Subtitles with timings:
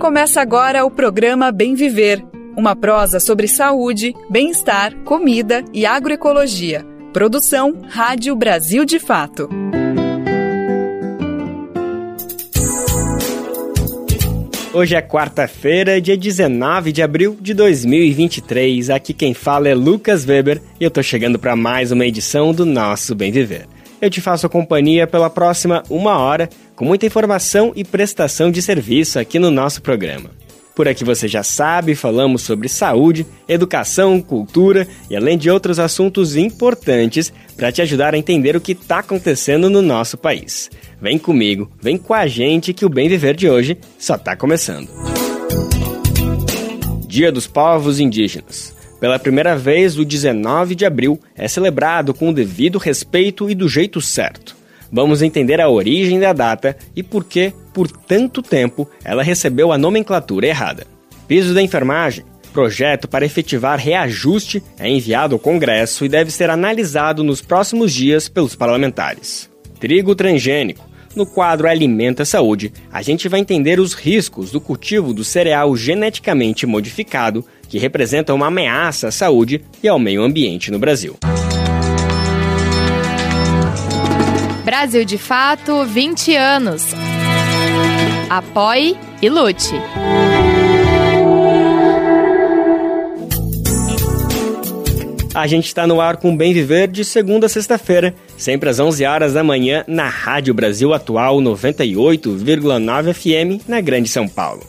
[0.00, 2.24] Começa agora o programa Bem Viver,
[2.56, 6.86] uma prosa sobre saúde, bem-estar, comida e agroecologia.
[7.12, 9.46] Produção Rádio Brasil de Fato.
[14.72, 18.88] Hoje é quarta-feira, dia 19 de abril de 2023.
[18.88, 22.64] Aqui quem fala é Lucas Weber e eu tô chegando para mais uma edição do
[22.64, 23.66] nosso Bem Viver.
[24.00, 29.18] Eu te faço companhia pela próxima uma hora, com muita informação e prestação de serviço
[29.18, 30.30] aqui no nosso programa.
[30.74, 36.36] Por aqui você já sabe, falamos sobre saúde, educação, cultura e além de outros assuntos
[36.36, 40.70] importantes para te ajudar a entender o que está acontecendo no nosso país.
[40.98, 44.88] Vem comigo, vem com a gente que o Bem Viver de hoje só está começando.
[47.06, 48.79] Dia dos Povos Indígenas.
[49.00, 53.66] Pela primeira vez, o 19 de abril é celebrado com o devido respeito e do
[53.66, 54.54] jeito certo.
[54.92, 59.78] Vamos entender a origem da data e por que, por tanto tempo, ela recebeu a
[59.78, 60.86] nomenclatura errada.
[61.26, 62.24] Piso da enfermagem.
[62.52, 68.28] Projeto para efetivar reajuste é enviado ao Congresso e deve ser analisado nos próximos dias
[68.28, 69.48] pelos parlamentares.
[69.78, 70.89] Trigo transgênico.
[71.14, 76.66] No quadro Alimenta Saúde, a gente vai entender os riscos do cultivo do cereal geneticamente
[76.66, 81.16] modificado, que representa uma ameaça à saúde e ao meio ambiente no Brasil.
[84.64, 86.86] Brasil de Fato 20 anos.
[88.30, 89.74] Apoie e lute.
[95.32, 99.04] A gente está no ar com Bem Viver de segunda a sexta-feira, sempre às 11
[99.04, 104.66] horas da manhã, na Rádio Brasil Atual 98,9 FM, na Grande São Paulo.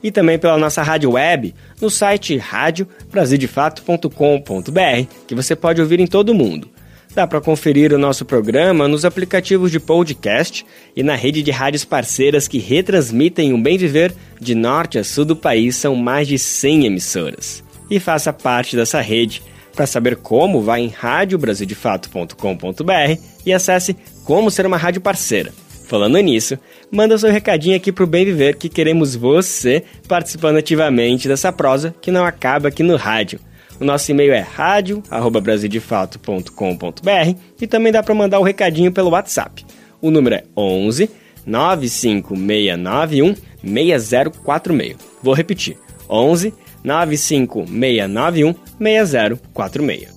[0.00, 6.28] E também pela nossa rádio web, no site radiobrasildefato.com.br, que você pode ouvir em todo
[6.28, 6.68] o mundo.
[7.12, 11.84] Dá para conferir o nosso programa nos aplicativos de podcast e na rede de rádios
[11.84, 16.38] parceiras que retransmitem o Bem Viver de norte a sul do país, são mais de
[16.38, 17.64] 100 emissoras.
[17.90, 19.42] E faça parte dessa rede
[19.74, 25.52] para saber como, vá em radiobrasildefato.com.br e acesse como ser uma rádio parceira.
[25.86, 26.58] Falando nisso,
[26.90, 32.10] manda seu recadinho aqui pro Bem Viver que queremos você participando ativamente dessa prosa que
[32.10, 33.38] não acaba aqui no rádio.
[33.80, 39.66] O nosso e-mail é radio@brasildefato.com.br e também dá para mandar o um recadinho pelo WhatsApp.
[40.00, 41.10] O número é 11
[41.46, 44.96] 95691 6046.
[45.22, 45.76] Vou repetir.
[46.08, 50.14] 11 95691 6046.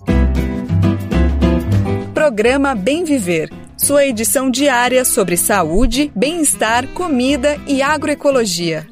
[2.14, 3.50] Programa Bem Viver.
[3.78, 8.86] Sua edição diária sobre saúde, bem-estar, comida e agroecologia.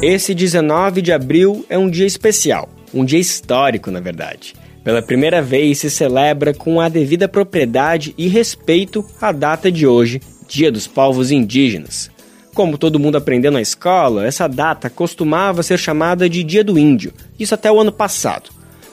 [0.00, 4.54] Esse 19 de abril é um dia especial, um dia histórico, na verdade.
[4.84, 10.20] Pela primeira vez se celebra com a devida propriedade e respeito a data de hoje,
[10.48, 12.10] Dia dos Povos Indígenas,
[12.54, 17.12] como todo mundo aprendeu na escola, essa data costumava ser chamada de Dia do Índio,
[17.38, 18.50] isso até o ano passado.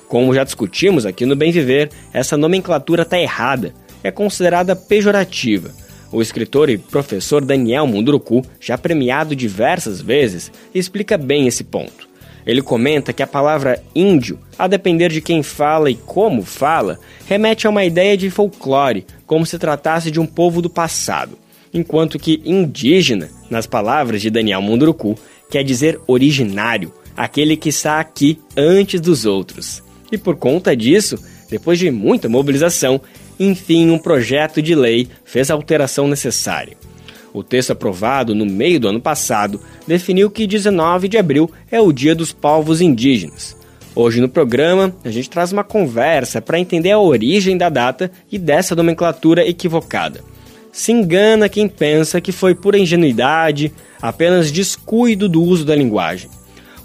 [0.07, 5.71] Como já discutimos aqui no Bem Viver, essa nomenclatura está errada, é considerada pejorativa.
[6.11, 12.07] O escritor e professor Daniel Munduruku, já premiado diversas vezes, explica bem esse ponto.
[12.45, 17.67] Ele comenta que a palavra índio, a depender de quem fala e como fala, remete
[17.67, 21.37] a uma ideia de folclore, como se tratasse de um povo do passado
[21.73, 25.15] enquanto que indígena, nas palavras de Daniel Munduruku,
[25.49, 29.83] quer dizer originário, aquele que está aqui antes dos outros.
[30.11, 31.17] E por conta disso,
[31.49, 33.01] depois de muita mobilização,
[33.39, 36.77] enfim, um projeto de lei fez a alteração necessária.
[37.33, 41.91] O texto aprovado no meio do ano passado definiu que 19 de abril é o
[41.91, 43.55] Dia dos Povos Indígenas.
[43.95, 48.37] Hoje no programa, a gente traz uma conversa para entender a origem da data e
[48.37, 50.23] dessa nomenclatura equivocada.
[50.71, 56.29] Se engana quem pensa que foi pura ingenuidade, apenas descuido do uso da linguagem.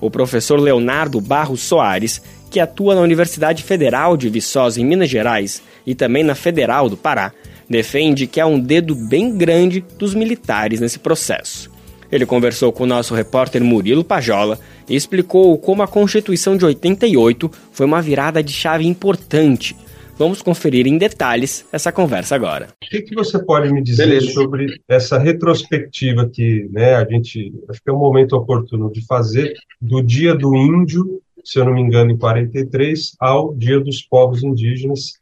[0.00, 5.62] O professor Leonardo Barros Soares, que atua na Universidade Federal de Viçosa, em Minas Gerais,
[5.86, 7.32] e também na Federal do Pará,
[7.68, 11.70] defende que há um dedo bem grande dos militares nesse processo.
[12.10, 14.58] Ele conversou com o nosso repórter Murilo Pajola
[14.88, 19.75] e explicou como a Constituição de 88 foi uma virada de chave importante
[20.16, 22.69] Vamos conferir em detalhes essa conversa agora.
[22.82, 24.32] O que, que você pode me dizer Beleza.
[24.32, 29.55] sobre essa retrospectiva que né, a gente acho que é um momento oportuno de fazer
[29.81, 34.44] do Dia do Índio, se eu não me engano, em 43, ao Dia dos Povos
[34.44, 35.14] Indígenas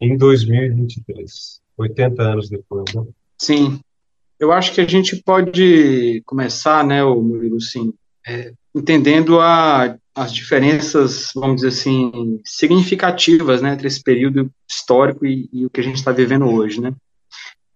[0.00, 2.84] em 2023, 80 anos depois.
[2.94, 3.02] Né?
[3.36, 3.80] Sim,
[4.38, 7.92] eu acho que a gente pode começar, né, o Murilo, sim,
[8.26, 15.46] é, entendendo a as diferenças, vamos dizer assim, significativas, né, entre esse período histórico e,
[15.52, 16.94] e o que a gente está vivendo hoje, né.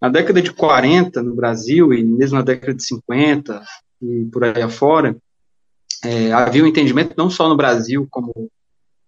[0.01, 3.63] Na década de 40, no Brasil, e mesmo na década de 50
[4.01, 5.15] e por aí afora,
[6.03, 8.33] é, havia um entendimento, não só no Brasil, como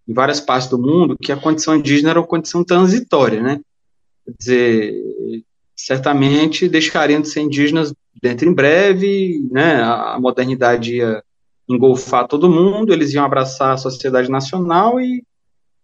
[0.06, 3.61] em várias partes do mundo, que a condição indígena era uma condição transitória, né?
[4.26, 4.94] Quer dizer,
[5.75, 9.82] certamente deixariam de ser indígenas dentro em breve, né?
[9.82, 11.23] A modernidade ia
[11.75, 15.23] engolfar todo mundo, eles iam abraçar a sociedade nacional e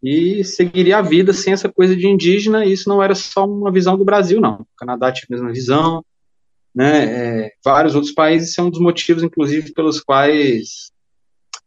[0.03, 3.71] e seguiria a vida sem essa coisa de indígena, e isso não era só uma
[3.71, 4.61] visão do Brasil, não.
[4.61, 6.05] O Canadá tinha a mesma visão,
[6.75, 7.05] né,
[7.47, 10.93] é, vários outros países são um dos motivos, inclusive, pelos quais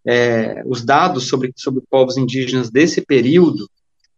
[0.08, 3.70] é, os dados sobre, sobre povos indígenas desse período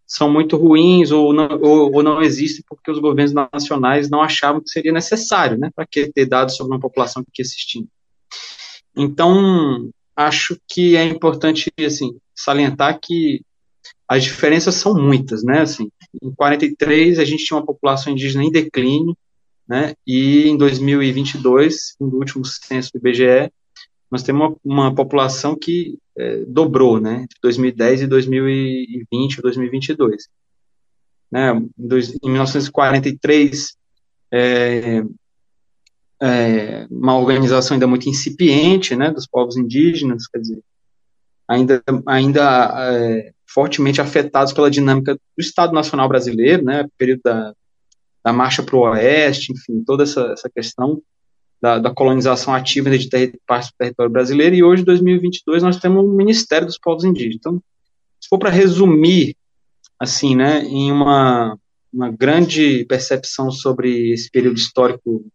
[0.06, 4.62] são muito ruins ou não, ou, ou não existem porque os governos nacionais não achavam
[4.62, 7.84] que seria necessário, né, para que ter dados sobre uma população que existia.
[8.96, 13.42] Então, acho que é importante, assim, salientar que
[14.08, 15.62] as diferenças são muitas, né?
[15.62, 15.90] Assim,
[16.22, 19.18] em 43 a gente tinha uma população indígena em declínio,
[19.68, 19.94] né?
[20.06, 23.52] E em 2022, no último censo do IBGE,
[24.12, 27.24] nós temos uma, uma população que é, dobrou, né?
[27.24, 30.28] Entre 2010 e 2020, 2022.
[31.32, 31.52] Né?
[31.52, 33.76] Em, dois, em 1943,
[34.32, 35.04] é,
[36.24, 39.12] é, uma organização ainda muito incipiente, né?
[39.12, 40.64] Dos povos indígenas, quer dizer,
[41.46, 47.54] ainda, ainda é, fortemente afetados pela dinâmica do Estado Nacional Brasileiro, né, período da,
[48.24, 51.02] da marcha para o oeste, enfim, toda essa, essa questão
[51.62, 55.78] da, da colonização ativa de ter, parte do território brasileiro, e hoje, em 2022, nós
[55.78, 57.36] temos o Ministério dos Povos Indígenas.
[57.36, 57.62] Então,
[58.20, 59.36] se for para resumir,
[60.00, 61.58] assim, né, em uma,
[61.92, 65.26] uma grande percepção sobre esse período histórico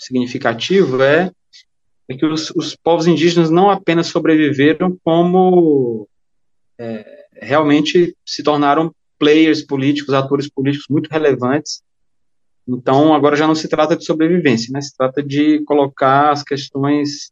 [0.00, 1.30] significativo, é,
[2.08, 6.08] é que os, os povos indígenas não apenas sobreviveram, como
[6.78, 11.82] é, realmente se tornaram players políticos, atores políticos muito relevantes.
[12.66, 14.80] Então, agora já não se trata de sobrevivência, né?
[14.80, 17.30] Se trata de colocar as questões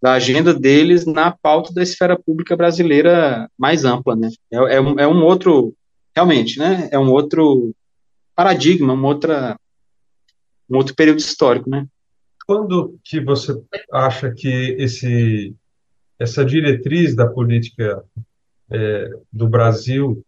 [0.00, 4.28] da agenda deles na pauta da esfera pública brasileira mais ampla, né?
[4.50, 5.74] É, é, um, é um outro,
[6.14, 6.88] realmente, né?
[6.90, 7.72] É um outro
[8.34, 9.56] paradigma, uma outra,
[10.68, 11.86] um outro período histórico, né?
[12.46, 13.60] Quando que você
[13.92, 15.54] acha que esse
[16.18, 18.04] essa diretriz da política
[18.70, 20.24] é, do Brasil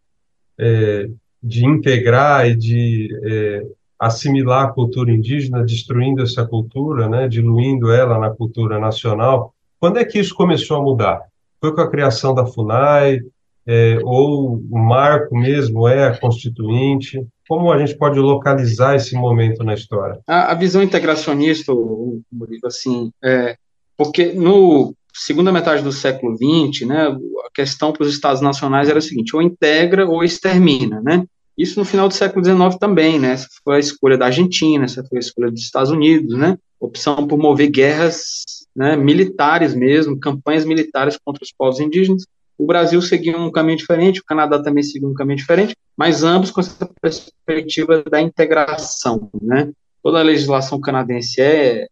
[0.58, 1.08] é,
[1.42, 3.66] de integrar e de é,
[3.98, 9.54] assimilar a cultura indígena, destruindo essa cultura, né, diluindo ela na cultura nacional.
[9.78, 11.22] Quando é que isso começou a mudar?
[11.60, 13.20] Foi com a criação da FUNAI,
[13.66, 17.24] é, ou o marco mesmo é a constituinte?
[17.48, 20.20] Como a gente pode localizar esse momento na história?
[20.26, 23.56] A, a visão integracionista, Murilo, assim, é,
[23.96, 28.98] porque no segunda metade do século XX, né, a questão para os estados nacionais era
[28.98, 31.24] a seguinte, ou integra ou extermina, né,
[31.56, 35.04] isso no final do século XIX também, né, essa foi a escolha da Argentina, essa
[35.04, 38.42] foi a escolha dos Estados Unidos, né, opção por mover guerras,
[38.74, 42.26] né, militares mesmo, campanhas militares contra os povos indígenas,
[42.58, 46.50] o Brasil seguiu um caminho diferente, o Canadá também seguiu um caminho diferente, mas ambos
[46.50, 49.70] com essa perspectiva da integração, né,
[50.02, 51.86] toda a legislação canadense é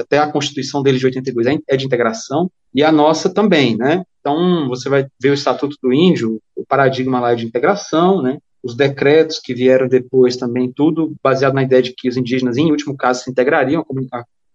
[0.00, 4.04] até, a Constituição deles de 82 é, é de integração, e a nossa também, né?
[4.20, 8.38] Então, você vai ver o Estatuto do Índio, o paradigma lá é de integração, né?
[8.62, 12.70] Os decretos que vieram depois também, tudo baseado na ideia de que os indígenas, em
[12.70, 13.84] último caso, se integrariam,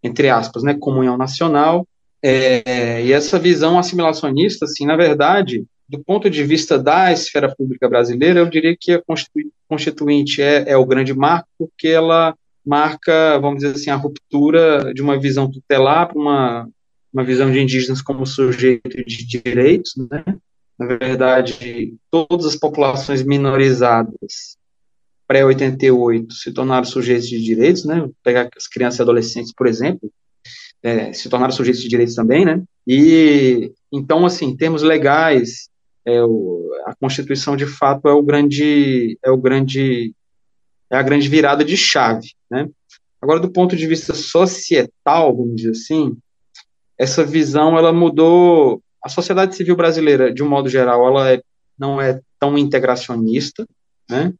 [0.04, 1.88] entre aspas, né, comunhão nacional,
[2.24, 7.90] é, e essa visão assimilacionista, assim, na verdade, do ponto de vista da esfera pública
[7.90, 9.02] brasileira, eu diria que a
[9.68, 12.34] Constituinte é, é o grande marco, porque ela
[12.66, 16.70] marca, vamos dizer assim, a ruptura de uma visão tutelar para uma,
[17.14, 20.24] uma visão de indígenas como sujeito de direitos, né?
[20.80, 24.58] Na verdade, todas as populações minorizadas
[25.28, 28.10] pré-88 se tornaram sujeitos de direitos, né?
[28.24, 30.10] Pegar as crianças e adolescentes, por exemplo,
[30.84, 32.62] é, se tornaram sujeitos de direitos também, né?
[32.86, 35.70] E então, assim, em termos legais,
[36.06, 40.14] é, o, a Constituição de fato é o grande é o grande
[40.92, 42.68] é a grande virada de chave, né?
[43.22, 46.18] Agora, do ponto de vista societal, vamos dizer assim,
[46.98, 48.84] essa visão ela mudou.
[49.02, 51.42] A sociedade civil brasileira, de um modo geral, ela é,
[51.78, 53.66] não é tão integracionista,
[54.10, 54.34] né?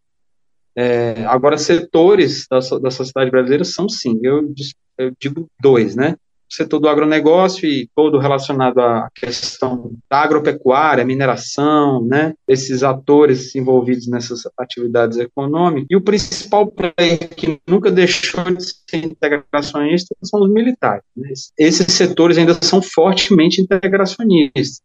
[0.76, 4.20] É, agora, setores da, da sociedade brasileira são sim.
[4.24, 4.54] Eu,
[4.98, 6.16] eu digo dois, né?
[6.54, 14.08] Setor do agronegócio e todo relacionado à questão da agropecuária, mineração, né, esses atores envolvidos
[14.08, 15.88] nessas atividades econômicas.
[15.90, 21.04] E o principal player que nunca deixou de ser integracionista são os militares.
[21.18, 21.34] Né?
[21.58, 24.82] Esses setores ainda são fortemente integracionistas.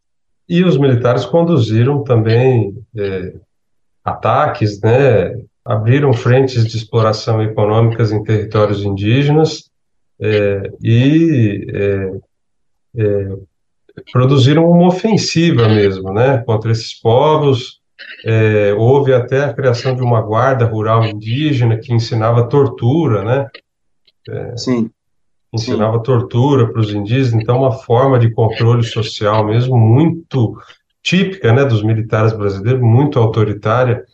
[0.48, 3.34] E os militares conduziram também é,
[4.02, 9.67] ataques, né, abriram frentes de exploração econômicas em territórios indígenas
[10.20, 12.12] é, e é,
[12.96, 13.28] é,
[14.12, 17.78] produziram uma ofensiva mesmo, né, contra esses povos.
[18.24, 23.48] É, houve até a criação de uma guarda rural indígena que ensinava tortura, né?
[24.28, 24.90] É, Sim.
[25.52, 26.02] Ensinava Sim.
[26.02, 30.56] tortura para os indígenas, então uma forma de controle social mesmo muito
[31.02, 34.04] típica, né, dos militares brasileiros, muito autoritária.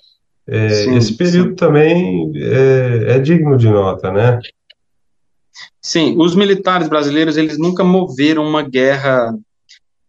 [0.46, 1.56] É, sim, esse período sim.
[1.56, 4.38] também é, é, digno de nota, né?
[5.80, 9.36] Sim, os militares brasileiros eles nunca moveram uma guerra,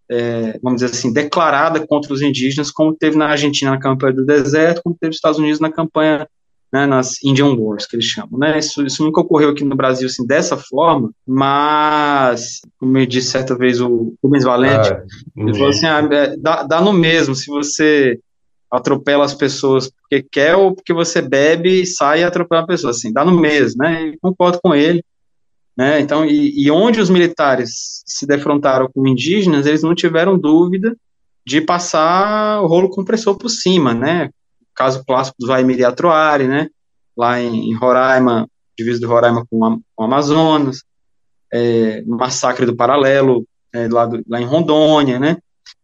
[0.10, 4.26] é, vamos dizer assim, declarada contra os indígenas, como teve na Argentina na campanha do
[4.26, 6.28] deserto, como teve nos Estados Unidos na campanha
[6.76, 10.08] né, nas Indian Wars, que eles chamam, né, isso, isso nunca ocorreu aqui no Brasil,
[10.08, 15.04] assim, dessa forma, mas, como eu disse certa vez o Rubens Valente, ah,
[15.38, 18.20] ele falou assim, ah, é, dá, dá no mesmo, se você
[18.70, 22.92] atropela as pessoas porque quer ou porque você bebe e sai e atropela a pessoa,
[22.92, 25.02] assim, dá no mesmo, né, eu concordo com ele,
[25.78, 30.96] né, então, e, e onde os militares se defrontaram com indígenas, eles não tiveram dúvida
[31.46, 34.30] de passar o rolo compressor por cima, né,
[34.74, 36.70] caso clássico do Vaimiri Atroari, né,
[37.16, 40.84] lá em, em Roraima, divisa do Roraima com, a, com o Amazonas,
[41.54, 45.38] é, massacre do Paralelo, é, lá, do, lá em Rondônia, né,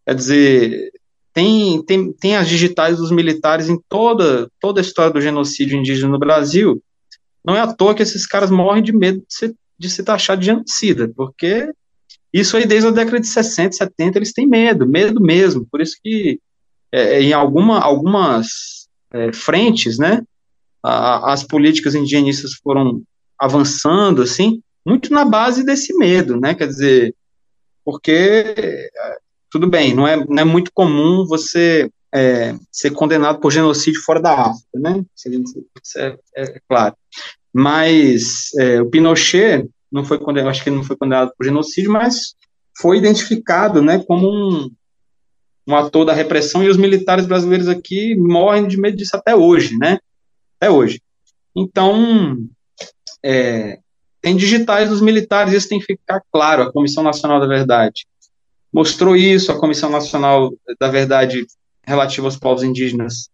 [0.06, 0.92] quer dizer,
[1.32, 6.10] tem, tem, tem as digitais dos militares em toda, toda a história do genocídio indígena
[6.10, 6.82] no Brasil,
[7.44, 10.40] não é à toa que esses caras morrem de medo de ser, de ser taxado
[10.40, 11.72] de genocida, porque
[12.32, 15.96] isso aí desde a década de 60, 70, eles têm medo, medo mesmo, por isso
[16.02, 16.40] que
[16.92, 20.22] é, em alguma, algumas é, frentes, né,
[20.82, 23.02] a, as políticas indigenistas foram
[23.38, 27.14] avançando, assim, muito na base desse medo, né, quer dizer,
[27.84, 28.88] porque,
[29.50, 34.20] tudo bem, não é, não é muito comum você é, ser condenado por genocídio fora
[34.20, 36.94] da África, né, isso é, é, é claro,
[37.52, 41.92] mas é, o Pinochet não foi condenado, acho que ele não foi condenado por genocídio,
[41.92, 42.34] mas
[42.78, 44.70] foi identificado, né, como um,
[45.66, 49.76] um ator da repressão, e os militares brasileiros aqui morrem de medo disso até hoje,
[49.76, 49.98] né?
[50.58, 51.02] Até hoje.
[51.54, 52.38] Então,
[53.22, 53.78] é,
[54.22, 58.06] tem digitais dos militares, isso tem que ficar claro, a Comissão Nacional da Verdade
[58.72, 61.44] mostrou isso, a Comissão Nacional da Verdade
[61.84, 63.28] relativa aos povos indígenas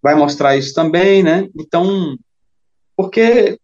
[0.00, 1.48] vai mostrar isso também, né?
[1.58, 2.16] Então,
[2.96, 3.58] porque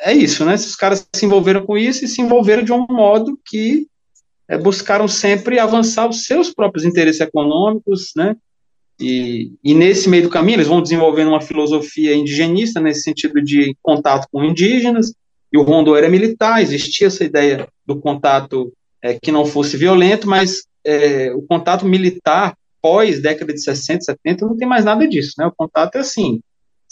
[0.00, 0.54] é isso, né?
[0.54, 3.86] Esses caras se envolveram com isso e se envolveram de um modo que
[4.48, 8.36] é, buscaram sempre avançar os seus próprios interesses econômicos, né?
[8.98, 13.76] E, e, nesse meio do caminho eles vão desenvolvendo uma filosofia indigenista nesse sentido de
[13.82, 15.12] contato com indígenas.
[15.52, 18.72] E o Rondô era militar, existia essa ideia do contato
[19.02, 24.46] é, que não fosse violento, mas é, o contato militar pós década de 60, 70
[24.46, 25.46] não tem mais nada disso, né?
[25.46, 26.40] O contato é assim,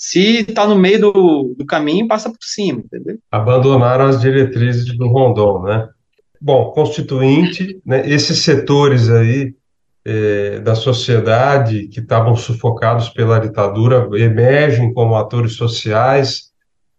[0.04, 3.16] se está no meio do, do caminho, passa por cima, entendeu?
[3.32, 5.88] Abandonaram as diretrizes do Rondon, né?
[6.38, 9.54] Bom, constituinte, né, esses setores aí
[10.04, 16.50] é, da sociedade que estavam sufocados pela ditadura emergem como atores sociais,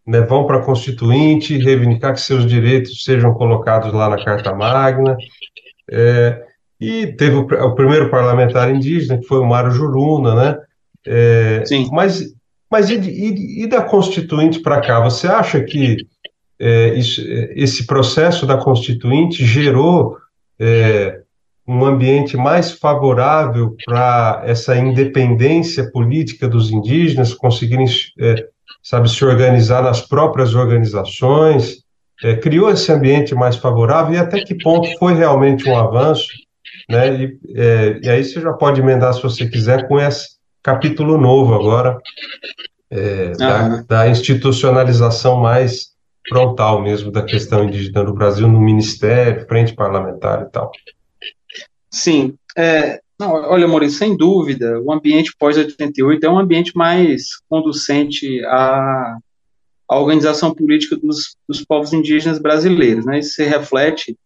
[0.07, 5.15] né, vão para a constituinte reivindicar que seus direitos sejam colocados lá na Carta Magna.
[5.91, 6.43] É,
[6.81, 10.57] e teve o, o, primeiro parlamentar indígena, que foi o Mário Juruna, né?
[11.05, 11.87] É, Sim.
[11.91, 12.34] Mas,
[12.75, 14.99] mas e, e, e da constituinte para cá?
[14.99, 15.95] Você acha que
[16.59, 20.17] é, isso, é, esse processo da Constituinte gerou
[20.59, 21.21] é,
[21.65, 27.85] um ambiente mais favorável para essa independência política dos indígenas conseguirem,
[28.19, 28.45] é,
[28.83, 31.77] sabe, se organizar nas próprias organizações,
[32.25, 36.27] é, criou esse ambiente mais favorável e até que ponto foi realmente um avanço,
[36.89, 37.23] né?
[37.23, 40.34] E, é, e aí você já pode emendar se você quiser com esse
[40.65, 42.01] capítulo novo agora
[42.89, 45.93] é, da, da institucionalização mais
[46.27, 50.71] frontal mesmo da questão indígena no Brasil, no Ministério, frente parlamentar e tal.
[51.91, 52.33] Sim.
[52.57, 59.19] É, não, olha, Maurício, sem dúvida, o ambiente pós-88 é um ambiente mais conducente à,
[59.87, 63.19] à organização política dos, dos, povos indígenas brasileiros, né?
[63.19, 64.17] Isso se reflete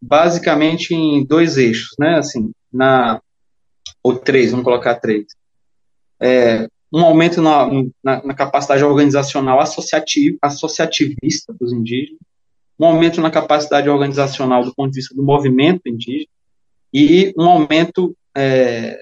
[0.00, 2.18] basicamente em dois eixos, né?
[2.18, 3.20] Assim, na
[4.00, 5.26] ou três, vamos colocar três.
[6.20, 7.66] É, um aumento na,
[8.02, 12.20] na, na capacidade organizacional associativa, associativista dos indígenas,
[12.78, 16.28] um aumento na capacidade organizacional do ponto de vista do movimento indígena
[16.92, 18.98] e um aumento é,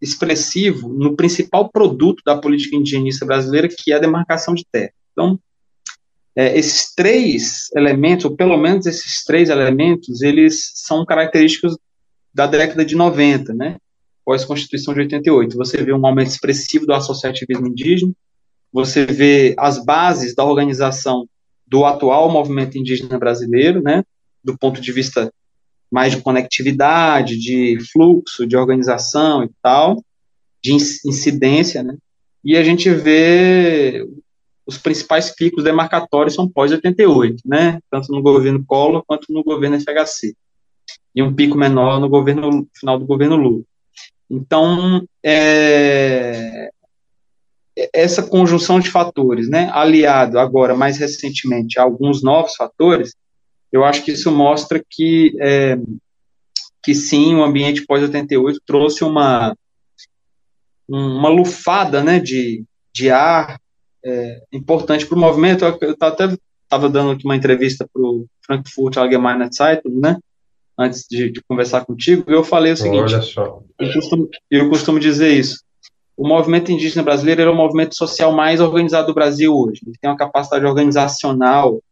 [0.00, 4.92] expressivo no principal produto da política indigenista brasileira, que é a demarcação de terra.
[5.12, 5.38] Então,
[6.34, 11.78] é, esses três elementos, ou pelo menos esses três elementos, eles são característicos
[12.34, 13.78] da década de 90, né?
[14.26, 15.56] pós-Constituição de 88.
[15.56, 18.12] Você vê um aumento expressivo do associativismo indígena,
[18.72, 21.28] você vê as bases da organização
[21.64, 24.02] do atual movimento indígena brasileiro, né,
[24.42, 25.32] do ponto de vista
[25.90, 30.04] mais de conectividade, de fluxo, de organização e tal,
[30.62, 31.96] de incidência, né,
[32.44, 34.04] e a gente vê
[34.66, 40.34] os principais picos demarcatórios são pós-88, né, tanto no governo Collor quanto no governo FHC,
[41.14, 43.62] e um pico menor no governo final do governo Lula.
[44.30, 46.70] Então, é,
[47.92, 53.14] essa conjunção de fatores, né, aliado agora mais recentemente a alguns novos fatores,
[53.70, 55.76] eu acho que isso mostra que é,
[56.82, 59.56] que sim, o ambiente pós-88 trouxe uma
[60.88, 62.64] uma lufada, né, de,
[62.94, 63.60] de ar
[64.04, 65.64] é, importante para o movimento.
[65.64, 66.28] Eu, eu até
[66.62, 70.16] estava dando aqui uma entrevista para o Frankfurt Allgemeine Zeitung, né,
[70.78, 73.14] antes de, de, conversar contigo, eu falei o seguinte:
[73.78, 75.66] eu costumo, eu costumo dizer isso
[76.16, 79.82] o movimento indígena brasileiro é o movimento social mais organizado do Brasil hoje.
[79.86, 81.82] Ele tem uma capacidade organizacional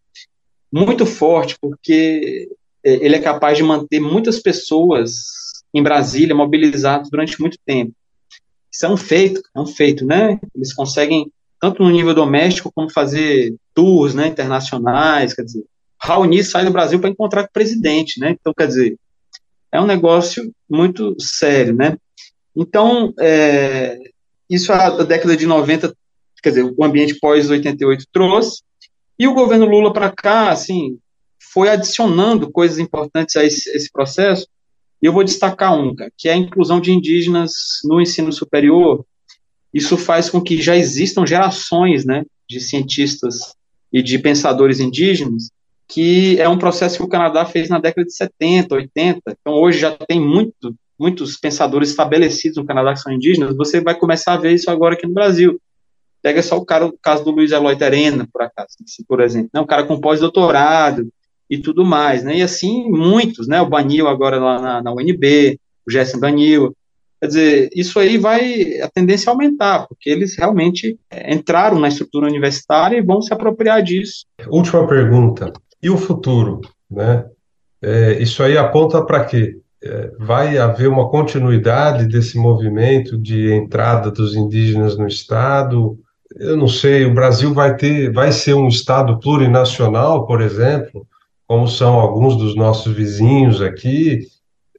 [0.72, 2.48] muito forte, porque
[2.82, 5.12] é, ele é capaz de manter muitas pessoas
[5.74, 7.92] em Brasília mobilizadas durante muito tempo.
[8.72, 10.40] Isso é um feito, é um feito, né?
[10.54, 15.64] Eles conseguem, tanto no nível doméstico, como fazer tours né, internacionais, quer dizer,
[16.04, 18.36] Raoni sai do Brasil para encontrar com o presidente, né?
[18.38, 18.98] Então, quer dizer,
[19.72, 21.96] é um negócio muito sério, né?
[22.54, 23.98] Então, é,
[24.48, 25.96] isso a, década de 90,
[26.42, 28.62] quer dizer, o ambiente pós-88 trouxe,
[29.18, 30.98] e o governo Lula para cá, assim,
[31.52, 34.46] foi adicionando coisas importantes a esse, esse processo,
[35.00, 37.52] e eu vou destacar um, que é a inclusão de indígenas
[37.84, 39.04] no ensino superior.
[39.72, 43.54] Isso faz com que já existam gerações, né, de cientistas
[43.92, 45.50] e de pensadores indígenas,
[45.88, 49.20] que é um processo que o Canadá fez na década de 70, 80.
[49.28, 53.94] Então, hoje já tem muito muitos pensadores estabelecidos no Canadá que são indígenas, você vai
[53.94, 55.60] começar a ver isso agora aqui no Brasil.
[56.22, 59.50] Pega só o, cara, o caso do Luiz Eloy Terena, por acaso, assim, por exemplo,
[59.52, 59.60] né?
[59.60, 61.06] um cara com pós-doutorado
[61.50, 62.38] e tudo mais, né?
[62.38, 63.60] E assim, muitos, né?
[63.60, 66.74] O Banil agora lá na, na UNB, o Gerson Banil.
[67.20, 71.88] Quer dizer, isso aí vai, a tendência a aumentar, porque eles realmente é, entraram na
[71.88, 74.24] estrutura universitária e vão se apropriar disso.
[74.48, 75.52] Última pergunta.
[75.84, 77.26] E o futuro, né?
[77.82, 79.60] É, isso aí aponta para quê?
[80.18, 85.98] vai haver uma continuidade desse movimento de entrada dos indígenas no Estado?
[86.36, 91.06] Eu não sei, o Brasil vai ter, vai ser um Estado plurinacional, por exemplo,
[91.46, 94.26] como são alguns dos nossos vizinhos aqui.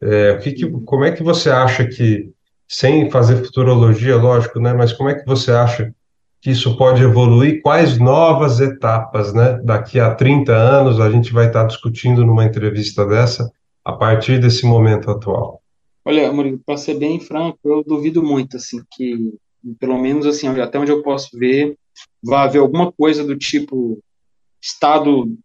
[0.01, 2.31] É, o que, que, como é que você acha que,
[2.67, 5.93] sem fazer futurologia, lógico, né, mas como é que você acha
[6.45, 7.59] que isso pode evoluir?
[7.63, 9.59] Quais novas etapas, né?
[9.63, 13.51] Daqui a 30 anos a gente vai estar discutindo numa entrevista dessa
[13.83, 15.59] a partir desse momento atual?
[16.05, 19.33] Olha, Murilo, para ser bem franco, eu duvido muito, assim, que,
[19.79, 21.75] pelo menos, assim, até onde eu posso ver,
[22.23, 23.97] vai haver alguma coisa do tipo
[24.61, 25.35] Estado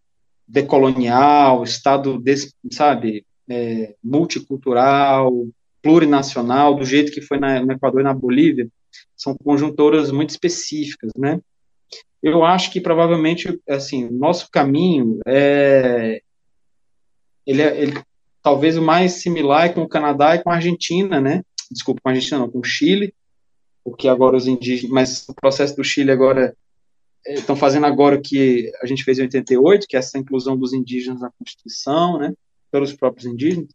[0.46, 2.22] decolonial, Estado,
[2.70, 5.46] sabe, é, multicultural,
[5.80, 8.68] plurinacional, do jeito que foi na, no Equador e na Bolívia,
[9.20, 11.38] são conjunturas muito específicas, né?
[12.22, 16.22] Eu acho que provavelmente, assim, nosso caminho é
[17.46, 18.02] ele, é, ele
[18.42, 21.42] talvez o mais similar é com o Canadá e com a Argentina, né?
[21.70, 23.14] Desculpa, com a Argentina não, com o Chile,
[23.84, 26.56] porque agora os indígenas, mas o processo do Chile agora
[27.26, 30.56] estão eh, fazendo agora o que a gente fez em 88, que é essa inclusão
[30.56, 32.32] dos indígenas na Constituição, né?
[32.70, 33.68] Pelos próprios indígenas.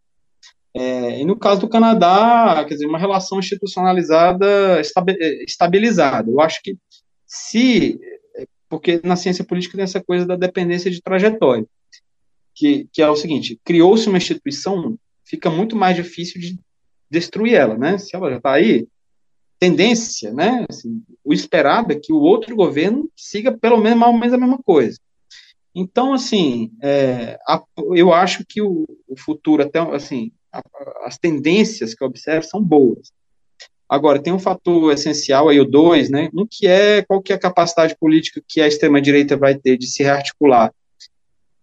[0.76, 6.30] É, e no caso do Canadá, quer dizer, uma relação institucionalizada, eh, estabilizada.
[6.30, 6.78] Eu acho que
[7.26, 7.98] se,
[8.68, 11.66] porque na ciência política tem essa coisa da dependência de trajetória
[12.56, 16.58] que, que é o seguinte: criou-se uma instituição, fica muito mais difícil de
[17.10, 17.98] destruir ela, né?
[17.98, 18.88] Se ela já está aí,
[19.60, 20.66] tendência, né?
[20.70, 24.38] Assim, o esperado é que o outro governo siga pelo menos mais ou menos a
[24.38, 24.98] mesma coisa.
[25.78, 27.62] Então, assim, é, a,
[27.94, 30.32] eu acho que o, o futuro, até assim,
[31.04, 33.12] as tendências que eu observo são boas.
[33.88, 36.30] Agora, tem um fator essencial aí, o dois, né?
[36.34, 39.88] Um que é qual que é a capacidade política que a extrema-direita vai ter de
[39.88, 40.72] se rearticular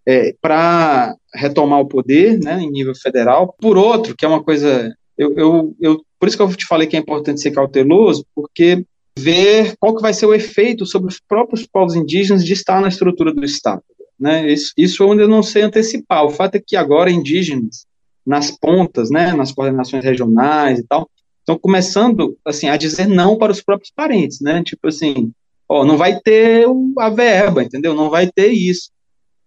[0.06, 3.54] é, para retomar o poder, né, em nível federal.
[3.60, 6.86] Por outro, que é uma coisa, eu, eu, eu, por isso que eu te falei
[6.86, 8.84] que é importante ser cauteloso, porque
[9.18, 12.88] ver qual que vai ser o efeito sobre os próprios povos indígenas de estar na
[12.88, 13.82] estrutura do Estado.
[14.18, 14.52] Né?
[14.52, 16.24] Isso, isso eu ainda não sei antecipar.
[16.24, 17.86] O fato é que agora indígenas,
[18.24, 21.08] nas pontas, né, nas coordenações regionais e tal,
[21.40, 24.62] estão começando assim a dizer não para os próprios parentes, né?
[24.62, 25.32] Tipo assim,
[25.68, 26.66] ó, não vai ter
[26.98, 27.94] a verba, entendeu?
[27.94, 28.90] Não vai ter isso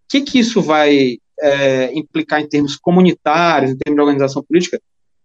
[0.10, 4.80] que, que isso vai é, implicar em termos comunitários, em termos de organização política?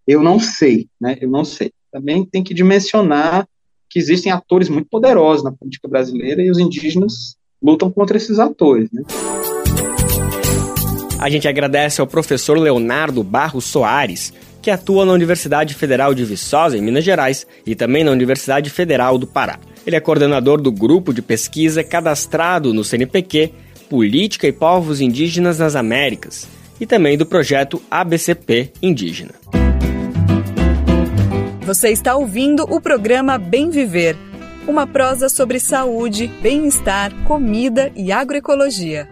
[0.07, 1.17] Eu não sei, né?
[1.21, 1.73] Eu não sei.
[1.93, 3.47] Também tem que dimensionar
[3.89, 8.89] que existem atores muito poderosos na política brasileira e os indígenas lutam contra esses atores.
[8.93, 9.03] Né?
[11.21, 16.79] A gente agradece ao professor Leonardo Barros Soares, que atua na Universidade Federal de Viçosa,
[16.79, 19.59] em Minas Gerais, e também na Universidade Federal do Pará.
[19.87, 23.53] Ele é coordenador do grupo de pesquisa cadastrado no CNPq
[23.91, 26.49] Política e Povos Indígenas nas Américas
[26.81, 29.33] e também do projeto ABCP Indígena.
[31.67, 34.17] Você está ouvindo o programa Bem Viver,
[34.67, 39.07] uma prosa sobre saúde, bem-estar, comida e agroecologia.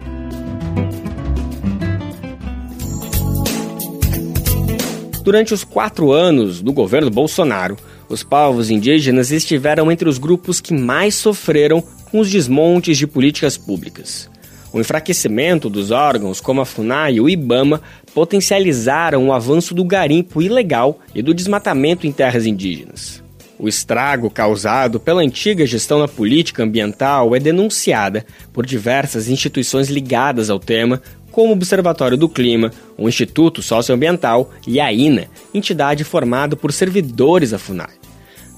[5.29, 7.77] Durante os quatro anos do governo Bolsonaro,
[8.09, 13.55] os povos indígenas estiveram entre os grupos que mais sofreram com os desmontes de políticas
[13.55, 14.27] públicas.
[14.73, 17.79] O enfraquecimento dos órgãos como a FUNAI e o IBAMA
[18.11, 23.21] potencializaram o avanço do garimpo ilegal e do desmatamento em terras indígenas.
[23.59, 30.49] O estrago causado pela antiga gestão na política ambiental é denunciada por diversas instituições ligadas
[30.49, 36.55] ao tema, como o Observatório do Clima, o Instituto Socioambiental e a INA, entidade formada
[36.55, 37.93] por servidores da FUNAI.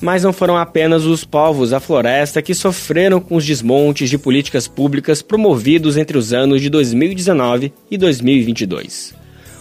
[0.01, 4.67] Mas não foram apenas os povos da floresta que sofreram com os desmontes de políticas
[4.67, 9.13] públicas promovidos entre os anos de 2019 e 2022.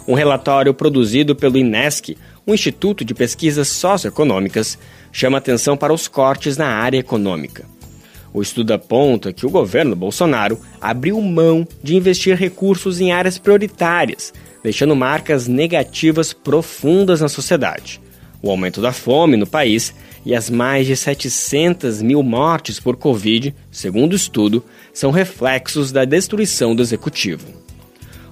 [0.08, 4.78] Um relatório produzido pelo INESC, o Instituto de Pesquisas Socioeconômicas,
[5.12, 7.64] chama atenção para os cortes na área econômica.
[8.32, 14.32] O estudo aponta que o governo Bolsonaro abriu mão de investir recursos em áreas prioritárias,
[14.62, 18.00] deixando marcas negativas profundas na sociedade.
[18.42, 19.92] O aumento da fome no país
[20.24, 26.04] e as mais de 700 mil mortes por Covid, segundo o estudo, são reflexos da
[26.04, 27.46] destruição do executivo.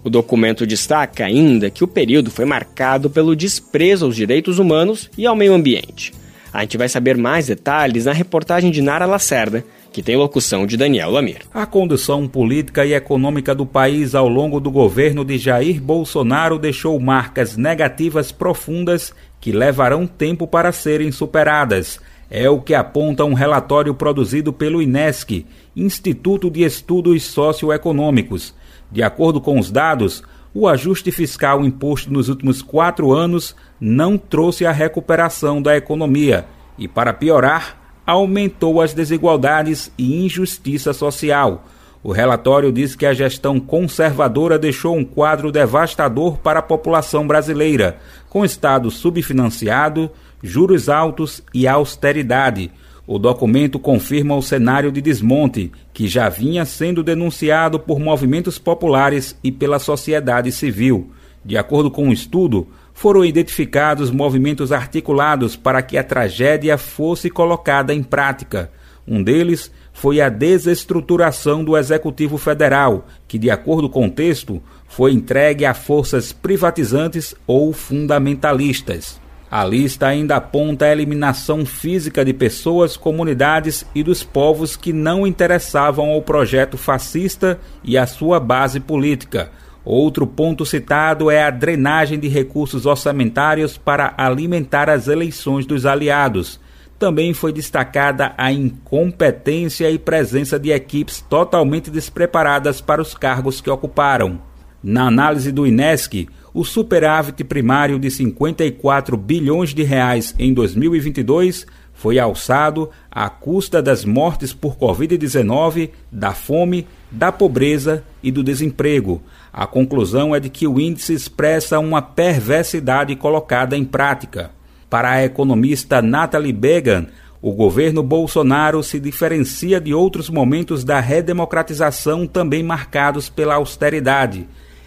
[0.05, 5.27] O documento destaca ainda que o período foi marcado pelo desprezo aos direitos humanos e
[5.27, 6.13] ao meio ambiente.
[6.53, 10.77] A gente vai saber mais detalhes na reportagem de Nara Lacerda, que tem locução de
[10.77, 11.43] Daniel Lamir.
[11.53, 16.99] A condução política e econômica do país ao longo do governo de Jair Bolsonaro deixou
[17.01, 22.01] marcas negativas profundas que levarão tempo para serem superadas.
[22.31, 28.55] É o que aponta um relatório produzido pelo INESC, Instituto de Estudos Socioeconômicos.
[28.91, 30.23] De acordo com os dados,
[30.53, 36.47] o ajuste fiscal imposto nos últimos quatro anos não trouxe a recuperação da economia
[36.79, 37.78] e, para piorar,
[38.09, 41.67] aumentou as desigualdades e injustiça social.
[42.03, 47.99] O relatório diz que a gestão conservadora deixou um quadro devastador para a população brasileira,
[48.31, 50.11] com Estado subfinanciado,
[50.43, 52.71] juros altos e austeridade.
[53.07, 59.39] O documento confirma o cenário de desmonte, que já vinha sendo denunciado por movimentos populares
[59.45, 61.11] e pela sociedade civil.
[61.45, 62.69] De acordo com o um estudo,
[62.99, 68.73] foram identificados movimentos articulados para que a tragédia fosse colocada em prática.
[69.07, 75.13] Um deles foi a desestruturação do Executivo Federal, que, de acordo com o texto, foi
[75.13, 79.21] entregue a forças privatizantes ou fundamentalistas.
[79.49, 85.25] A lista ainda aponta a eliminação física de pessoas, comunidades e dos povos que não
[85.25, 89.53] interessavam ao projeto fascista e à sua base política
[89.85, 96.61] Outro ponto citado é a drenagem de recursos orçamentários para alimentar as eleições dos aliados.
[96.99, 103.71] Também foi destacada a incompetência e presença de equipes totalmente despreparadas para os cargos que
[103.71, 104.41] ocuparam.
[104.83, 111.67] Na análise do INESC, o superávit primário de 54 bilhões de reais em 2022
[111.99, 119.21] foi alçado à custa das mortes por Covid-19, da fome, da pobreza e do desemprego.
[119.53, 124.53] A conclusão é de que o índice expressa uma perversidade colocada em prática.
[124.89, 127.09] Para a economista Natalie Began,
[127.43, 134.47] o governo Bolsonaro se diferencia de outros momentos da redemocratização também marcados pela austeridade.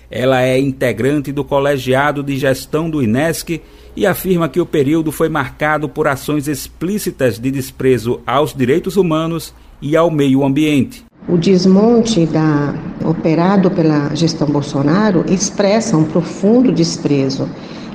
[0.10, 3.62] Ela é integrante do colegiado de gestão do INESC
[3.95, 9.54] e afirma que o período foi marcado por ações explícitas de desprezo aos direitos humanos
[9.82, 11.04] e ao meio ambiente.
[11.27, 12.73] O desmonte da,
[13.06, 17.49] operado pela gestão Bolsonaro expressa um profundo desprezo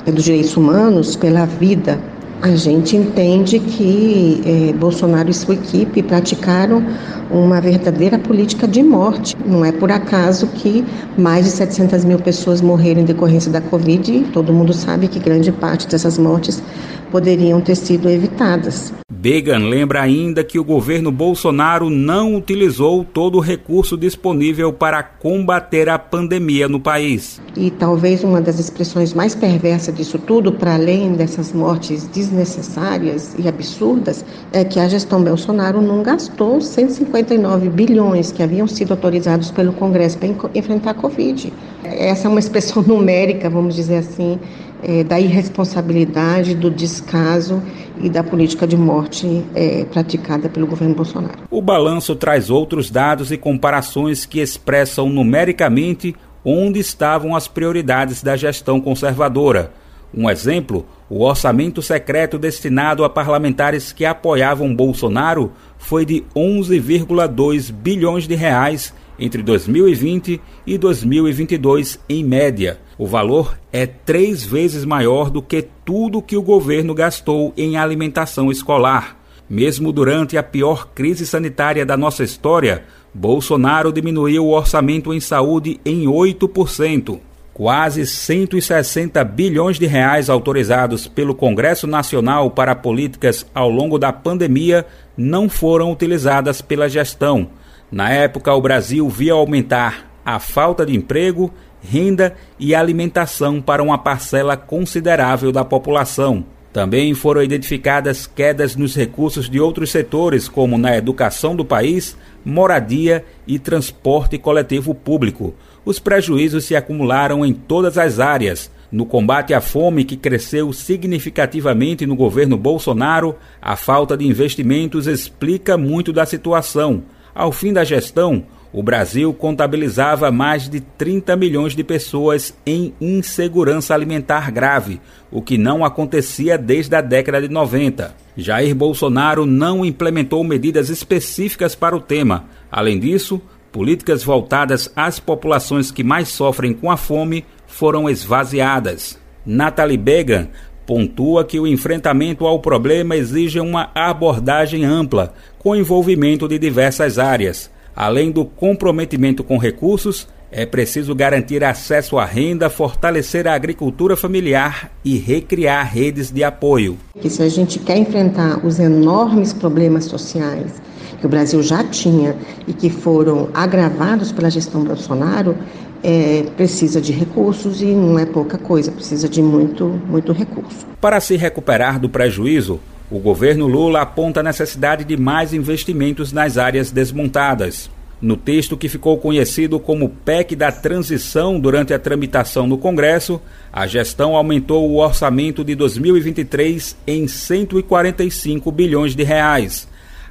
[0.06, 2.00] dos direitos humanos pela vida.
[2.42, 6.83] A gente entende que eh, Bolsonaro e sua equipe praticaram
[7.31, 9.35] uma verdadeira política de morte.
[9.44, 10.85] Não é por acaso que
[11.16, 14.12] mais de 700 mil pessoas morreram em decorrência da Covid.
[14.12, 16.62] E todo mundo sabe que grande parte dessas mortes
[17.10, 18.92] poderiam ter sido evitadas.
[19.10, 25.88] Began lembra ainda que o governo Bolsonaro não utilizou todo o recurso disponível para combater
[25.88, 27.40] a pandemia no país.
[27.56, 33.48] E talvez uma das expressões mais perversas disso tudo, para além dessas mortes desnecessárias e
[33.48, 39.72] absurdas, é que a gestão Bolsonaro não gastou 159 bilhões que haviam sido autorizados pelo
[39.72, 41.52] Congresso para enfrentar a Covid.
[41.82, 44.38] Essa é uma expressão numérica, vamos dizer assim,
[44.87, 47.61] é, da irresponsabilidade, do descaso
[48.01, 51.40] e da política de morte é, praticada pelo governo Bolsonaro.
[51.51, 58.37] O balanço traz outros dados e comparações que expressam numericamente onde estavam as prioridades da
[58.37, 59.72] gestão conservadora.
[60.14, 68.29] Um exemplo, o orçamento secreto destinado a parlamentares que apoiavam Bolsonaro foi de 11,2 bilhões
[68.29, 72.79] de reais entre 2020 e 2022 em média.
[72.98, 78.50] O valor é três vezes maior do que tudo que o governo gastou em alimentação
[78.50, 79.18] escolar.
[79.48, 85.78] Mesmo durante a pior crise sanitária da nossa história, Bolsonaro diminuiu o orçamento em saúde
[85.85, 87.20] em 8%.
[87.52, 94.87] Quase 160 bilhões de reais autorizados pelo Congresso Nacional para políticas ao longo da pandemia
[95.16, 97.48] não foram utilizadas pela gestão.
[97.90, 103.98] Na época, o Brasil via aumentar a falta de emprego, renda e alimentação para uma
[103.98, 106.44] parcela considerável da população.
[106.72, 113.24] Também foram identificadas quedas nos recursos de outros setores, como na educação do país, moradia
[113.46, 115.54] e transporte coletivo público.
[115.86, 118.70] Os prejuízos se acumularam em todas as áreas.
[118.92, 125.78] No combate à fome, que cresceu significativamente no governo Bolsonaro, a falta de investimentos explica
[125.78, 127.04] muito da situação.
[127.34, 128.44] Ao fim da gestão,
[128.76, 135.56] o Brasil contabilizava mais de 30 milhões de pessoas em insegurança alimentar grave, o que
[135.56, 138.14] não acontecia desde a década de 90.
[138.36, 142.44] Jair Bolsonaro não implementou medidas específicas para o tema.
[142.70, 143.40] Além disso,
[143.72, 149.18] políticas voltadas às populações que mais sofrem com a fome foram esvaziadas.
[149.46, 150.48] Natalie Began
[150.84, 157.74] pontua que o enfrentamento ao problema exige uma abordagem ampla, com envolvimento de diversas áreas.
[157.96, 164.92] Além do comprometimento com recursos, é preciso garantir acesso à renda, fortalecer a agricultura familiar
[165.02, 166.98] e recriar redes de apoio.
[167.18, 170.74] Que se a gente quer enfrentar os enormes problemas sociais
[171.18, 172.37] que o Brasil já tinha
[172.68, 175.56] e que foram agravados pela gestão Bolsonaro,
[176.02, 180.87] é, precisa de recursos e não é pouca coisa, precisa de muito, muito recurso.
[181.00, 182.78] Para se recuperar do prejuízo,
[183.10, 187.90] o governo Lula aponta a necessidade de mais investimentos nas áreas desmontadas.
[188.20, 193.40] No texto que ficou conhecido como PEC da Transição durante a tramitação no Congresso,
[193.72, 199.86] a gestão aumentou o orçamento de 2023 em 145 bilhões de reais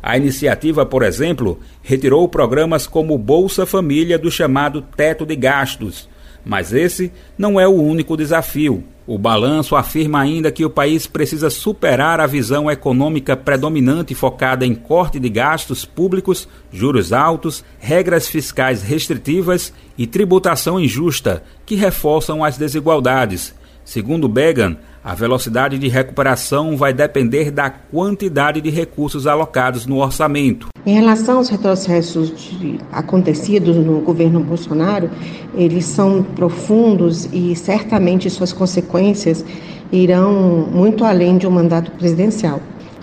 [0.08, 6.08] a iniciativa, por exemplo, retirou programas como Bolsa Família do chamado teto de gastos.
[6.46, 8.84] Mas esse não é o único desafio.
[9.08, 14.74] O balanço afirma ainda que o país precisa superar a visão econômica predominante focada em
[14.74, 22.58] corte de gastos públicos, juros altos, regras fiscais restritivas e tributação injusta, que reforçam as
[22.58, 23.54] desigualdades.
[23.86, 30.70] Segundo Began, a velocidade de recuperação vai depender da quantidade de recursos alocados no orçamento.
[30.84, 35.12] Em relação aos retrocessos de, acontecidos no governo Bolsonaro,
[35.54, 39.46] eles são profundos e certamente suas consequências
[39.92, 42.60] irão muito além de um mandato presidencial.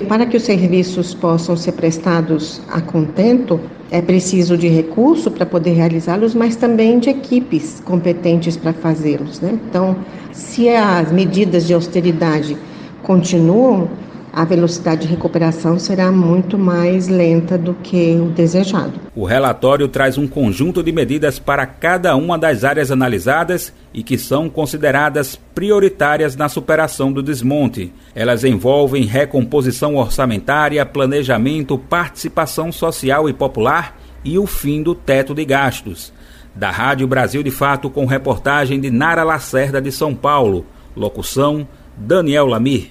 [0.09, 3.61] Para que os serviços possam ser prestados a contento,
[3.93, 9.39] é preciso de recurso para poder realizá-los, mas também de equipes competentes para fazê-los.
[9.39, 9.59] Né?
[9.69, 9.95] Então,
[10.33, 12.57] se as medidas de austeridade
[13.03, 13.91] continuam,
[14.33, 18.95] a velocidade de recuperação será muito mais lenta do que o desejado.
[19.15, 24.17] O relatório traz um conjunto de medidas para cada uma das áreas analisadas e que
[24.17, 27.93] são consideradas prioritárias na superação do desmonte.
[28.15, 35.45] Elas envolvem recomposição orçamentária, planejamento, participação social e popular e o fim do teto de
[35.45, 36.13] gastos.
[36.55, 40.67] Da Rádio Brasil de Fato, com reportagem de Nara Lacerda de São Paulo.
[40.95, 41.67] Locução:
[41.97, 42.91] Daniel Lamir.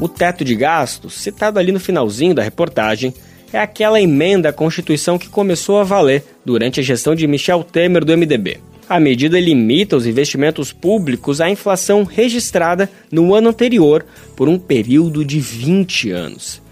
[0.00, 3.12] O teto de gastos, citado ali no finalzinho da reportagem,
[3.52, 8.04] é aquela emenda à Constituição que começou a valer durante a gestão de Michel Temer
[8.04, 8.58] do MDB.
[8.88, 14.04] A medida limita os investimentos públicos à inflação registrada no ano anterior
[14.34, 16.62] por um período de 20 anos.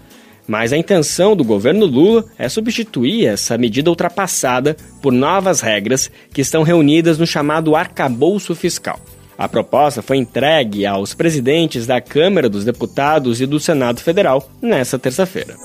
[0.47, 6.41] Mas a intenção do governo Lula é substituir essa medida ultrapassada por novas regras que
[6.41, 8.99] estão reunidas no chamado arcabouço fiscal.
[9.39, 14.99] A proposta foi entregue aos presidentes da Câmara dos Deputados e do Senado Federal nesta
[14.99, 15.55] terça-feira.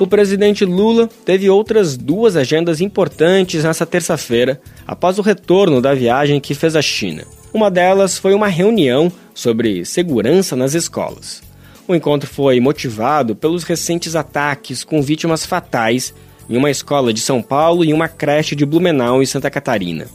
[0.00, 6.40] O presidente Lula teve outras duas agendas importantes nessa terça-feira, após o retorno da viagem
[6.40, 7.22] que fez à China.
[7.54, 11.44] Uma delas foi uma reunião sobre segurança nas escolas.
[11.86, 16.12] O encontro foi motivado pelos recentes ataques com vítimas fatais
[16.50, 20.08] em uma escola de São Paulo e uma creche de Blumenau, em Santa Catarina.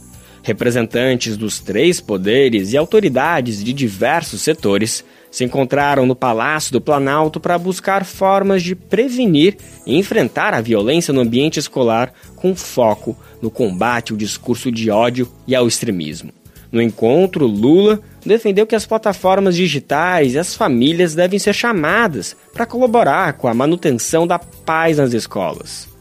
[0.44, 7.40] Representantes dos três poderes e autoridades de diversos setores se encontraram no Palácio do Planalto
[7.40, 13.50] para buscar formas de prevenir e enfrentar a violência no ambiente escolar com foco no
[13.50, 16.30] combate ao discurso de ódio e ao extremismo.
[16.70, 22.66] No encontro, Lula defendeu que as plataformas digitais e as famílias devem ser chamadas para
[22.66, 25.93] colaborar com a manutenção da paz nas escolas.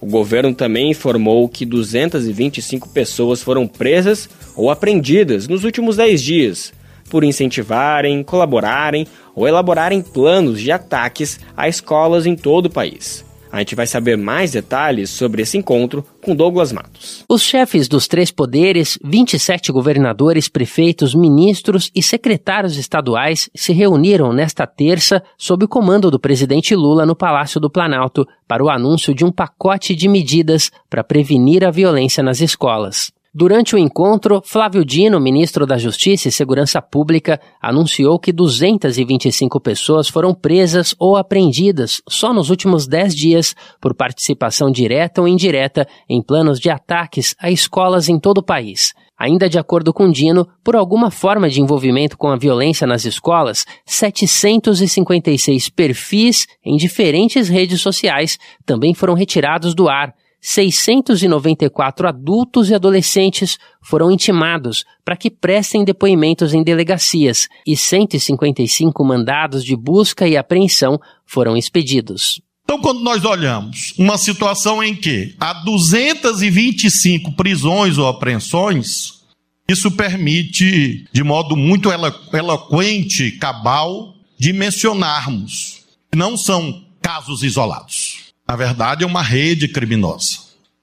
[0.00, 6.72] O governo também informou que 225 pessoas foram presas ou apreendidas nos últimos 10 dias,
[7.10, 13.24] por incentivarem, colaborarem ou elaborarem planos de ataques a escolas em todo o país.
[13.52, 17.24] A gente vai saber mais detalhes sobre esse encontro com Douglas Matos.
[17.28, 24.66] Os chefes dos três poderes, 27 governadores, prefeitos, ministros e secretários estaduais se reuniram nesta
[24.66, 29.24] terça sob o comando do presidente Lula no Palácio do Planalto para o anúncio de
[29.24, 33.10] um pacote de medidas para prevenir a violência nas escolas.
[33.32, 40.08] Durante o encontro, Flávio Dino, ministro da Justiça e Segurança Pública, anunciou que 225 pessoas
[40.08, 46.20] foram presas ou apreendidas só nos últimos 10 dias por participação direta ou indireta em
[46.20, 48.92] planos de ataques a escolas em todo o país.
[49.16, 53.64] Ainda de acordo com Dino, por alguma forma de envolvimento com a violência nas escolas,
[53.86, 63.58] 756 perfis em diferentes redes sociais também foram retirados do ar 694 adultos e adolescentes
[63.82, 70.98] foram intimados para que prestem depoimentos em delegacias e 155 mandados de busca e apreensão
[71.26, 72.40] foram expedidos.
[72.64, 79.20] Então, quando nós olhamos uma situação em que há 225 prisões ou apreensões,
[79.68, 85.80] isso permite, de modo muito eloquente, cabal, dimensionarmos
[86.14, 88.29] não são casos isolados.
[88.50, 90.40] Na verdade, é uma rede criminosa,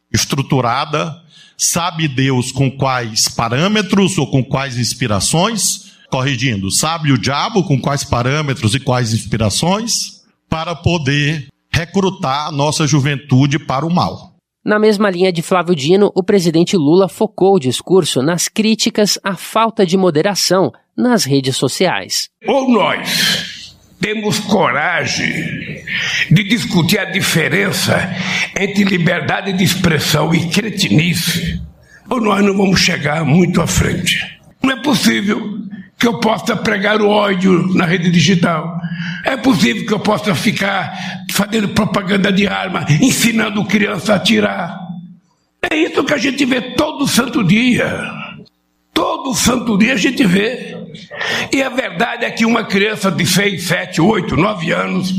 [0.09, 1.21] estruturada,
[1.57, 8.05] sabe Deus com quais parâmetros ou com quais inspirações, corrigindo, sabe o diabo com quais
[8.05, 14.37] parâmetros e quais inspirações, para poder recrutar a nossa juventude para o mal.
[14.63, 19.35] Na mesma linha de Flávio Dino, o presidente Lula focou o discurso nas críticas à
[19.35, 22.29] falta de moderação nas redes sociais.
[22.47, 23.56] Ou nós
[23.99, 25.83] temos coragem
[26.29, 28.15] de discutir a diferença
[28.57, 31.61] entre liberdade de expressão e cretinice,
[32.09, 34.39] ou nós não vamos chegar muito à frente.
[34.61, 35.59] Não é possível
[35.97, 38.79] que eu possa pregar o ódio na rede digital.
[39.25, 40.95] É possível que eu possa ficar
[41.31, 44.79] fazendo propaganda de arma, ensinando criança a atirar.
[45.69, 47.99] É isso que a gente vê todo santo dia.
[48.93, 50.76] Todo santo dia a gente vê.
[51.51, 55.13] E a verdade é que uma criança de 6, 7, 8, 9 anos,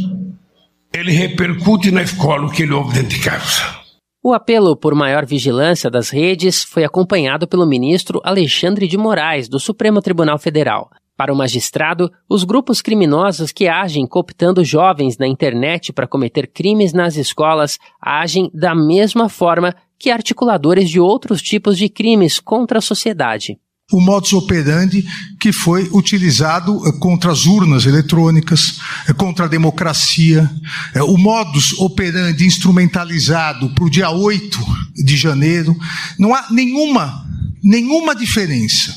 [0.93, 3.79] ele repercute na escola o que ele ouve dentro de casa.
[4.23, 9.61] O apelo por maior vigilância das redes foi acompanhado pelo ministro Alexandre de Moraes, do
[9.61, 10.91] Supremo Tribunal Federal.
[11.17, 16.93] Para o magistrado, os grupos criminosos que agem cooptando jovens na internet para cometer crimes
[16.93, 22.83] nas escolas agem da mesma forma que articuladores de outros tipos de crimes contra a
[22.83, 23.59] sociedade
[23.91, 25.07] o modus operandi
[25.41, 30.51] que foi utilizado eh, contra as urnas eletrônicas, eh, contra a democracia,
[30.95, 34.59] eh, o modus operandi instrumentalizado para o dia 8
[34.95, 35.75] de janeiro.
[36.19, 37.27] Não há nenhuma,
[37.63, 38.95] nenhuma diferença.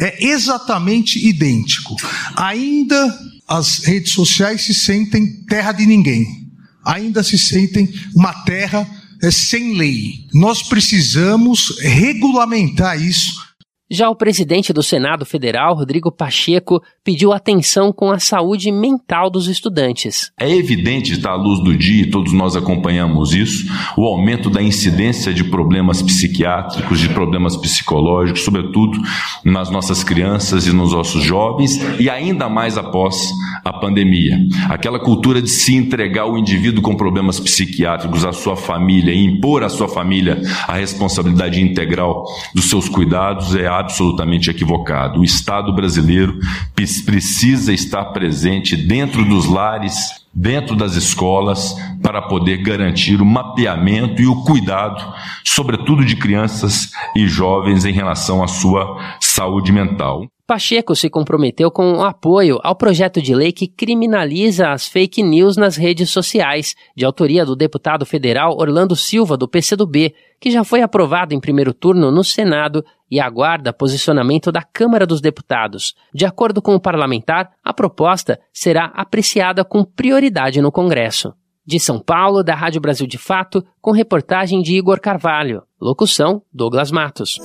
[0.00, 1.94] É exatamente idêntico.
[2.36, 3.16] Ainda
[3.46, 6.48] as redes sociais se sentem terra de ninguém.
[6.84, 8.88] Ainda se sentem uma terra
[9.30, 10.26] sem lei.
[10.34, 13.51] Nós precisamos regulamentar isso
[13.94, 19.48] Já o presidente do Senado Federal, Rodrigo Pacheco, pediu atenção com a saúde mental dos
[19.48, 20.32] estudantes.
[20.40, 24.62] É evidente, está à luz do dia, e todos nós acompanhamos isso, o aumento da
[24.62, 28.98] incidência de problemas psiquiátricos, de problemas psicológicos, sobretudo
[29.44, 33.14] nas nossas crianças e nos nossos jovens, e ainda mais após
[33.62, 34.38] a pandemia.
[34.70, 39.62] Aquela cultura de se entregar o indivíduo com problemas psiquiátricos à sua família e impor
[39.62, 42.24] à sua família a responsabilidade integral
[42.54, 45.20] dos seus cuidados é absolutamente equivocado.
[45.20, 46.38] O Estado brasileiro
[46.74, 54.26] precisa estar presente dentro dos lares, dentro das escolas, para poder garantir o mapeamento e
[54.26, 55.14] o cuidado,
[55.44, 60.26] sobretudo de crianças e jovens, em relação à sua saúde mental.
[60.52, 65.56] Pacheco se comprometeu com o apoio ao projeto de lei que criminaliza as fake news
[65.56, 70.82] nas redes sociais, de autoria do deputado federal Orlando Silva, do PCdoB, que já foi
[70.82, 75.94] aprovado em primeiro turno no Senado e aguarda posicionamento da Câmara dos Deputados.
[76.14, 81.34] De acordo com o parlamentar, a proposta será apreciada com prioridade no Congresso.
[81.64, 85.62] De São Paulo, da Rádio Brasil de Fato, com reportagem de Igor Carvalho.
[85.78, 87.38] Locução: Douglas Matos.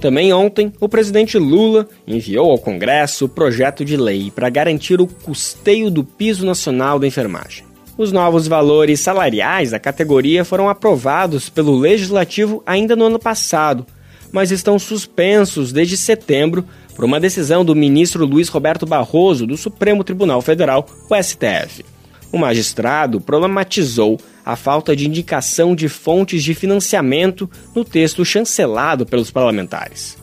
[0.00, 5.08] Também ontem, o presidente Lula enviou ao Congresso o projeto de lei para garantir o
[5.08, 7.67] custeio do piso nacional da enfermagem.
[7.98, 13.84] Os novos valores salariais da categoria foram aprovados pelo Legislativo ainda no ano passado,
[14.30, 20.04] mas estão suspensos desde setembro por uma decisão do ministro Luiz Roberto Barroso do Supremo
[20.04, 21.84] Tribunal Federal, o STF.
[22.30, 29.32] O magistrado problematizou a falta de indicação de fontes de financiamento no texto chancelado pelos
[29.32, 30.16] parlamentares.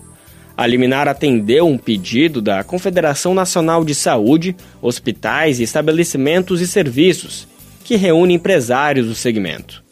[0.55, 7.53] A liminar atendeu um pedido da Confederação Nacional de Saúde, Hospitais, Estabelecimentos e Serviços,
[7.85, 9.83] que reúne empresários do segmento.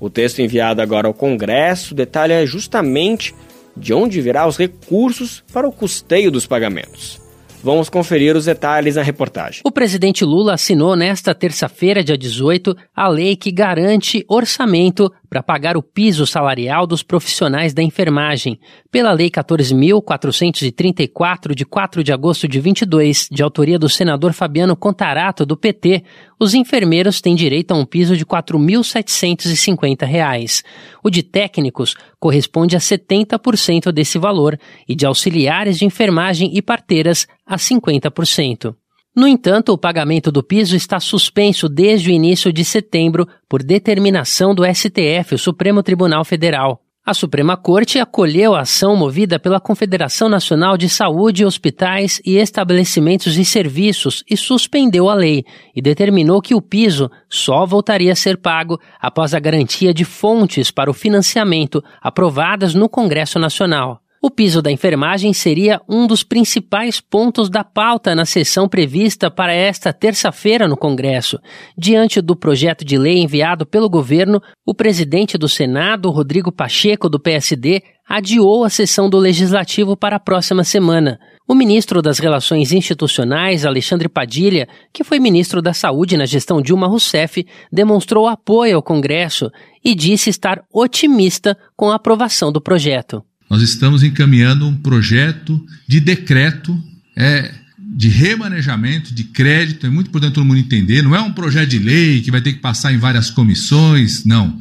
[0.00, 3.34] O texto enviado agora ao Congresso detalha justamente
[3.76, 7.22] de onde virá os recursos para o custeio dos pagamentos.
[7.62, 9.62] Vamos conferir os detalhes na reportagem.
[9.64, 15.76] O presidente Lula assinou nesta terça-feira, dia 18, a lei que garante orçamento para pagar
[15.76, 18.56] o piso salarial dos profissionais da enfermagem.
[18.88, 25.44] Pela Lei 14.434, de 4 de agosto de 22, de autoria do senador Fabiano Contarato,
[25.44, 26.04] do PT,
[26.38, 30.62] os enfermeiros têm direito a um piso de R$ 4.750.
[31.02, 34.56] O de técnicos corresponde a 70% desse valor
[34.88, 38.72] e de auxiliares de enfermagem e parteiras a 50%.
[39.14, 44.52] No entanto, o pagamento do piso está suspenso desde o início de setembro por determinação
[44.52, 46.80] do STF, o Supremo Tribunal Federal.
[47.06, 53.36] A Suprema Corte acolheu a ação movida pela Confederação Nacional de Saúde, Hospitais e Estabelecimentos
[53.36, 55.44] e Serviços e suspendeu a lei
[55.76, 60.70] e determinou que o piso só voltaria a ser pago após a garantia de fontes
[60.70, 64.00] para o financiamento aprovadas no Congresso Nacional.
[64.26, 69.52] O piso da enfermagem seria um dos principais pontos da pauta na sessão prevista para
[69.52, 71.38] esta terça-feira no Congresso.
[71.76, 77.20] Diante do projeto de lei enviado pelo governo, o presidente do Senado, Rodrigo Pacheco, do
[77.20, 81.20] PSD, adiou a sessão do Legislativo para a próxima semana.
[81.46, 86.86] O ministro das Relações Institucionais, Alexandre Padilha, que foi ministro da Saúde na gestão Dilma
[86.86, 89.50] Rousseff, demonstrou apoio ao Congresso
[89.84, 93.22] e disse estar otimista com a aprovação do projeto.
[93.48, 96.82] Nós estamos encaminhando um projeto de decreto
[97.16, 99.86] é, de remanejamento de crédito.
[99.86, 101.02] É muito importante todo mundo entender.
[101.02, 104.24] Não é um projeto de lei que vai ter que passar em várias comissões.
[104.24, 104.58] Não.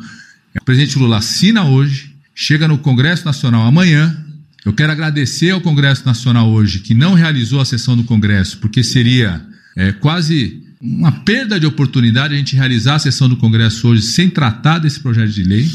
[0.60, 4.16] O presidente Lula assina hoje, chega no Congresso Nacional amanhã.
[4.64, 8.84] Eu quero agradecer ao Congresso Nacional hoje, que não realizou a sessão do Congresso, porque
[8.84, 9.44] seria
[9.76, 14.30] é, quase uma perda de oportunidade a gente realizar a sessão do Congresso hoje sem
[14.30, 15.70] tratar desse projeto de lei.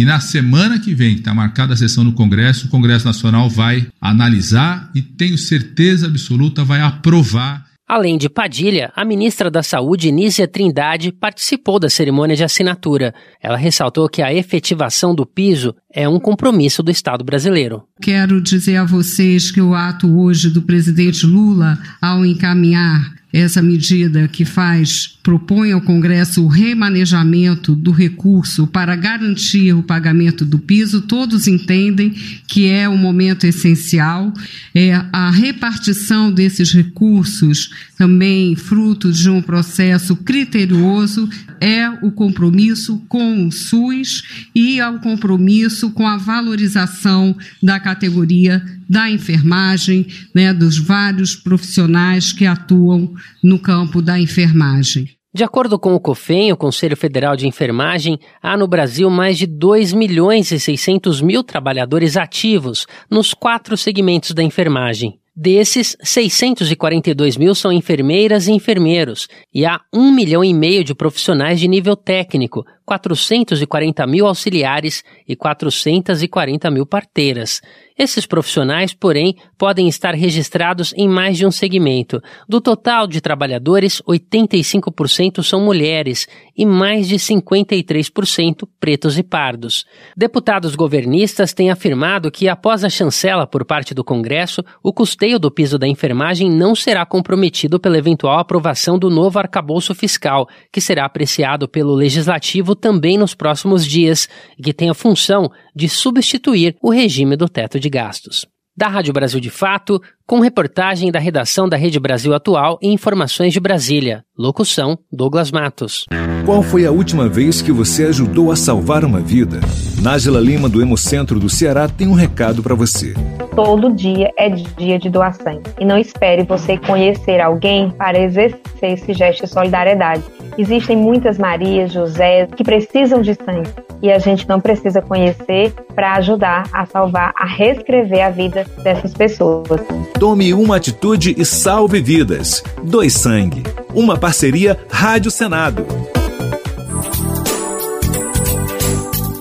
[0.00, 3.50] E na semana que vem, que está marcada a sessão no Congresso, o Congresso Nacional
[3.50, 10.12] vai analisar e tenho certeza absoluta vai aprovar Além de Padilha, a ministra da Saúde,
[10.12, 13.12] Nízia Trindade, participou da cerimônia de assinatura.
[13.42, 17.82] Ela ressaltou que a efetivação do piso é um compromisso do Estado brasileiro.
[18.00, 24.26] Quero dizer a vocês que o ato hoje do presidente Lula, ao encaminhar essa medida
[24.26, 31.02] que faz, propõe ao Congresso o remanejamento do recurso para garantir o pagamento do piso,
[31.02, 32.10] todos entendem
[32.46, 34.32] que é um momento essencial.
[34.74, 41.28] É, a repartição desses recursos, também fruto de um processo criterioso,
[41.60, 44.22] é o compromisso com o SUS
[44.54, 52.32] e é o compromisso com a valorização da categoria da enfermagem, né, dos vários profissionais
[52.32, 55.08] que atuam no campo da enfermagem.
[55.32, 59.46] De acordo com o COFEN, o Conselho Federal de Enfermagem, há no Brasil mais de
[59.46, 65.20] 2 milhões e 600 mil trabalhadores ativos nos quatro segmentos da enfermagem.
[65.34, 71.60] Desses, 642 mil são enfermeiras e enfermeiros, e há 1 milhão e meio de profissionais
[71.60, 77.60] de nível técnico, 440 mil auxiliares e 440 mil parteiras.
[77.96, 82.18] Esses profissionais, porém, podem estar registrados em mais de um segmento.
[82.48, 86.26] Do total de trabalhadores, 85% são mulheres
[86.56, 89.84] e mais de 53% pretos e pardos.
[90.16, 95.50] Deputados governistas têm afirmado que, após a chancela por parte do Congresso, o custeio do
[95.50, 101.04] piso da enfermagem não será comprometido pela eventual aprovação do novo arcabouço fiscal, que será
[101.04, 104.28] apreciado pelo Legislativo também nos próximos dias
[104.58, 108.46] e que tem a função de substituir o regime do teto de gastos.
[108.76, 110.00] Da Rádio Brasil de Fato,
[110.30, 114.22] com reportagem da redação da Rede Brasil Atual e informações de Brasília.
[114.38, 116.04] Locução: Douglas Matos.
[116.46, 119.58] Qual foi a última vez que você ajudou a salvar uma vida?
[120.00, 123.12] Nájila Lima, do Hemocentro do Ceará, tem um recado para você.
[123.56, 125.60] Todo dia é dia de doação.
[125.80, 130.22] E não espere você conhecer alguém para exercer esse gesto de solidariedade.
[130.56, 133.68] Existem muitas Marias, José que precisam de sangue.
[134.02, 139.12] E a gente não precisa conhecer para ajudar a salvar, a reescrever a vida dessas
[139.12, 139.80] pessoas.
[140.20, 142.62] Tome uma atitude e salve vidas.
[142.84, 143.62] Dois Sangue.
[143.94, 145.86] Uma parceria Rádio Senado.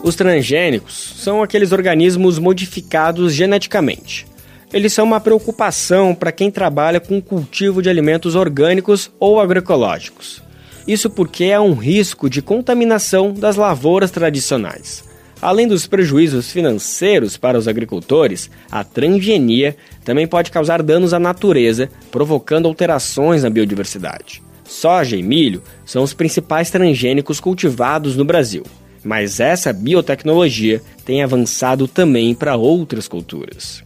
[0.01, 4.25] Os transgênicos são aqueles organismos modificados geneticamente.
[4.71, 10.41] Eles são uma preocupação para quem trabalha com o cultivo de alimentos orgânicos ou agroecológicos.
[10.87, 15.08] Isso porque é um risco de contaminação das lavouras tradicionais.
[15.41, 21.89] Além dos prejuízos financeiros para os agricultores, a transgenia também pode causar danos à natureza,
[22.11, 24.43] provocando alterações na biodiversidade.
[24.65, 28.63] Soja e milho são os principais transgênicos cultivados no Brasil,
[29.03, 33.81] mas essa biotecnologia tem avançado também para outras culturas.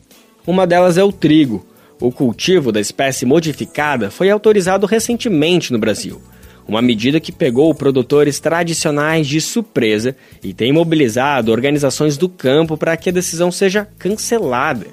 [0.45, 1.65] Uma delas é o trigo.
[2.01, 6.19] O cultivo da espécie modificada foi autorizado recentemente no Brasil
[6.67, 12.95] uma medida que pegou produtores tradicionais de surpresa e tem mobilizado organizações do campo para
[12.95, 14.87] que a decisão seja cancelada.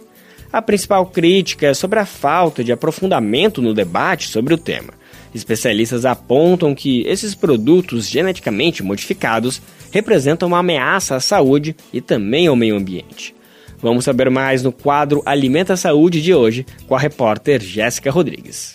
[0.53, 4.93] A principal crítica é sobre a falta de aprofundamento no debate sobre o tema.
[5.33, 9.63] Especialistas apontam que esses produtos geneticamente modificados
[9.93, 13.35] representam uma ameaça à saúde e também ao meio ambiente.
[13.81, 18.75] Vamos saber mais no quadro Alimenta a Saúde de hoje com a repórter Jéssica Rodrigues.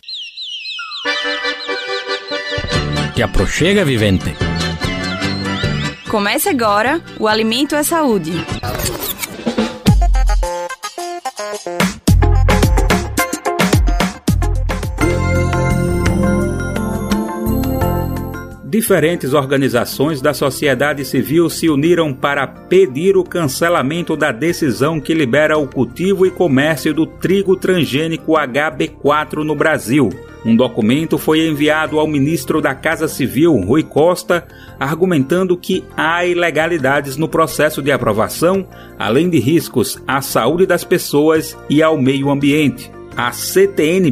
[3.16, 4.36] Te aproxega, vivente.
[6.10, 8.34] Comece agora o Alimento é Saúde.
[18.66, 25.58] Diferentes organizações da sociedade civil se uniram para pedir o cancelamento da decisão que libera
[25.58, 30.10] o cultivo e comércio do trigo transgênico HB4 no Brasil.
[30.46, 34.46] Um documento foi enviado ao ministro da Casa Civil, Rui Costa,
[34.80, 38.68] argumentando que há ilegalidades no processo de aprovação,
[39.00, 42.92] além de riscos à saúde das pessoas e ao meio ambiente.
[43.18, 44.12] A CTN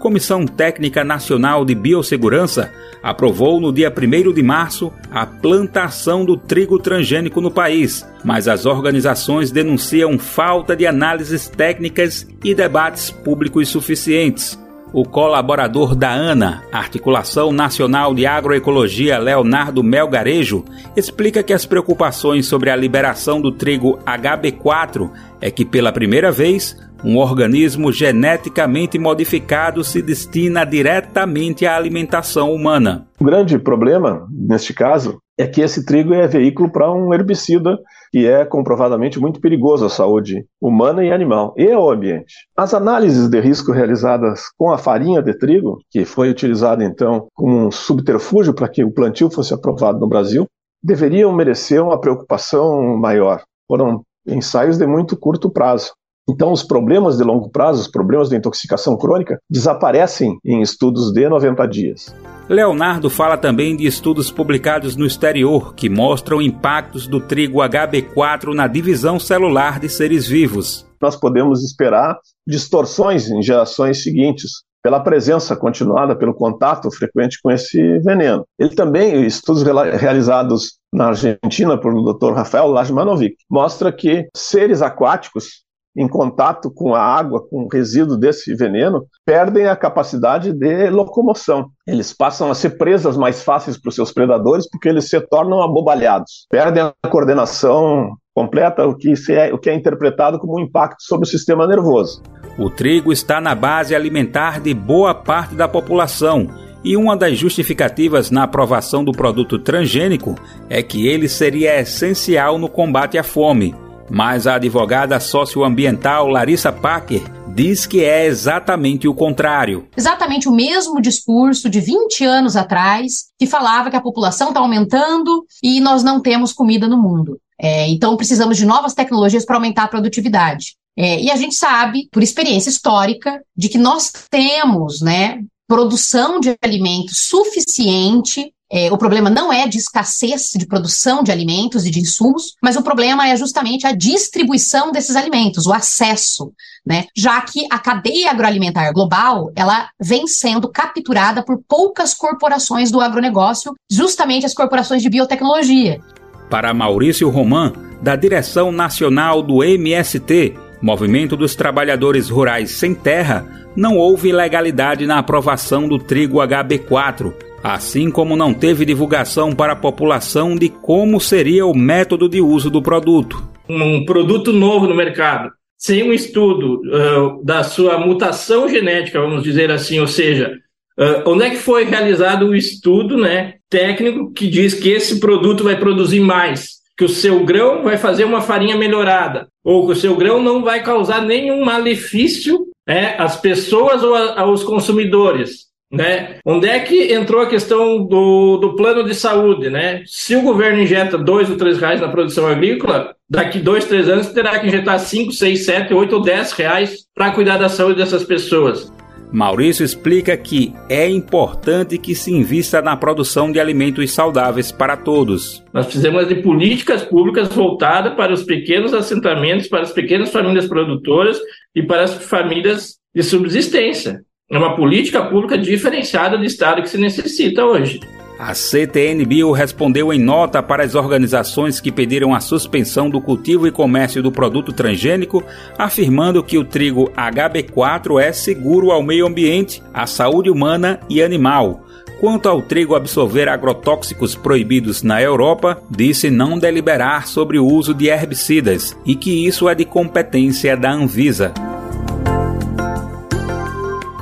[0.00, 6.78] Comissão Técnica Nacional de Biossegurança, aprovou no dia 1 de março a plantação do trigo
[6.78, 14.58] transgênico no país, mas as organizações denunciam falta de análises técnicas e debates públicos suficientes.
[14.92, 20.64] O colaborador da ANA, Articulação Nacional de Agroecologia, Leonardo Melgarejo,
[20.96, 25.08] explica que as preocupações sobre a liberação do trigo HB4
[25.40, 33.06] é que, pela primeira vez, um organismo geneticamente modificado se destina diretamente à alimentação humana.
[33.20, 37.78] O grande problema, neste caso, é que esse trigo é veículo para um herbicida
[38.12, 42.34] que é comprovadamente muito perigoso à saúde humana e animal e ao ambiente.
[42.56, 47.66] As análises de risco realizadas com a farinha de trigo, que foi utilizada então como
[47.66, 50.46] um subterfúgio para que o plantio fosse aprovado no Brasil,
[50.82, 53.42] deveriam merecer uma preocupação maior.
[53.66, 55.92] Foram ensaios de muito curto prazo.
[56.28, 61.28] Então, os problemas de longo prazo, os problemas de intoxicação crônica, desaparecem em estudos de
[61.28, 62.14] 90 dias.
[62.50, 68.66] Leonardo fala também de estudos publicados no exterior que mostram impactos do trigo HB4 na
[68.66, 70.84] divisão celular de seres vivos.
[71.00, 78.00] Nós podemos esperar distorções em gerações seguintes, pela presença continuada, pelo contato frequente com esse
[78.00, 78.44] veneno.
[78.58, 82.32] Ele também, estudos realizados na Argentina por Dr.
[82.32, 85.62] Rafael Lajmanovic, mostra que seres aquáticos
[85.96, 91.70] em contato com a água, com o resíduo desse veneno, perdem a capacidade de locomoção.
[91.86, 95.62] Eles passam a ser presas mais fáceis para os seus predadores porque eles se tornam
[95.62, 96.46] abobalhados.
[96.48, 101.26] Perdem a coordenação completa, o que, é, o que é interpretado como um impacto sobre
[101.26, 102.22] o sistema nervoso.
[102.58, 106.48] O trigo está na base alimentar de boa parte da população
[106.82, 110.34] e uma das justificativas na aprovação do produto transgênico
[110.68, 113.74] é que ele seria essencial no combate à fome.
[114.10, 117.22] Mas a advogada socioambiental Larissa Packer
[117.54, 119.88] diz que é exatamente o contrário.
[119.96, 125.44] Exatamente o mesmo discurso de 20 anos atrás, que falava que a população está aumentando
[125.62, 127.38] e nós não temos comida no mundo.
[127.60, 130.74] É, então precisamos de novas tecnologias para aumentar a produtividade.
[130.96, 136.56] É, e a gente sabe, por experiência histórica, de que nós temos né, produção de
[136.62, 138.52] alimentos suficiente.
[138.72, 142.76] É, o problema não é de escassez de produção de alimentos e de insumos, mas
[142.76, 146.52] o problema é justamente a distribuição desses alimentos, o acesso,
[146.86, 147.06] né?
[147.16, 153.74] Já que a cadeia agroalimentar global, ela vem sendo capturada por poucas corporações do agronegócio,
[153.90, 156.00] justamente as corporações de biotecnologia.
[156.48, 163.46] Para Maurício Roman, da direção nacional do MST, Movimento dos Trabalhadores Rurais Sem Terra,
[163.76, 169.76] não houve legalidade na aprovação do trigo HB4, assim como não teve divulgação para a
[169.76, 173.42] população de como seria o método de uso do produto.
[173.68, 179.70] Um produto novo no mercado, sem um estudo uh, da sua mutação genética, vamos dizer
[179.70, 180.52] assim, ou seja,
[180.98, 185.62] uh, onde é que foi realizado o estudo né, técnico que diz que esse produto
[185.62, 189.96] vai produzir mais, que o seu grão vai fazer uma farinha melhorada, ou que o
[189.96, 195.69] seu grão não vai causar nenhum malefício né, às pessoas ou a, aos consumidores.
[195.92, 196.36] Né?
[196.46, 199.68] Onde é que entrou a questão do, do plano de saúde?
[199.68, 200.02] Né?
[200.06, 204.28] Se o governo injeta dois ou três reais na produção agrícola, daqui dois, três anos
[204.28, 208.22] terá que injetar cinco, seis, sete, oito ou dez reais para cuidar da saúde dessas
[208.22, 208.92] pessoas.
[209.32, 215.62] Maurício explica que é importante que se invista na produção de alimentos saudáveis para todos.
[215.72, 221.38] Nós precisamos de políticas públicas voltadas para os pequenos assentamentos, para as pequenas famílias produtoras
[221.74, 224.22] e para as famílias de subsistência.
[224.50, 228.00] É uma política pública diferenciada do Estado que se necessita hoje.
[228.36, 233.70] A CTN-Bio respondeu em nota para as organizações que pediram a suspensão do cultivo e
[233.70, 235.44] comércio do produto transgênico,
[235.78, 241.86] afirmando que o trigo HB4 é seguro ao meio ambiente, à saúde humana e animal.
[242.18, 248.08] Quanto ao trigo absorver agrotóxicos proibidos na Europa, disse não deliberar sobre o uso de
[248.08, 251.54] herbicidas e que isso é de competência da Anvisa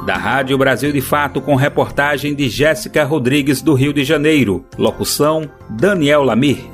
[0.08, 4.64] da Rádio Brasil de Fato com reportagem de Jéssica Rodrigues do Rio de Janeiro.
[4.78, 6.64] Locução: Daniel Lamir.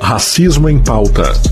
[0.00, 1.51] Racismo em pauta.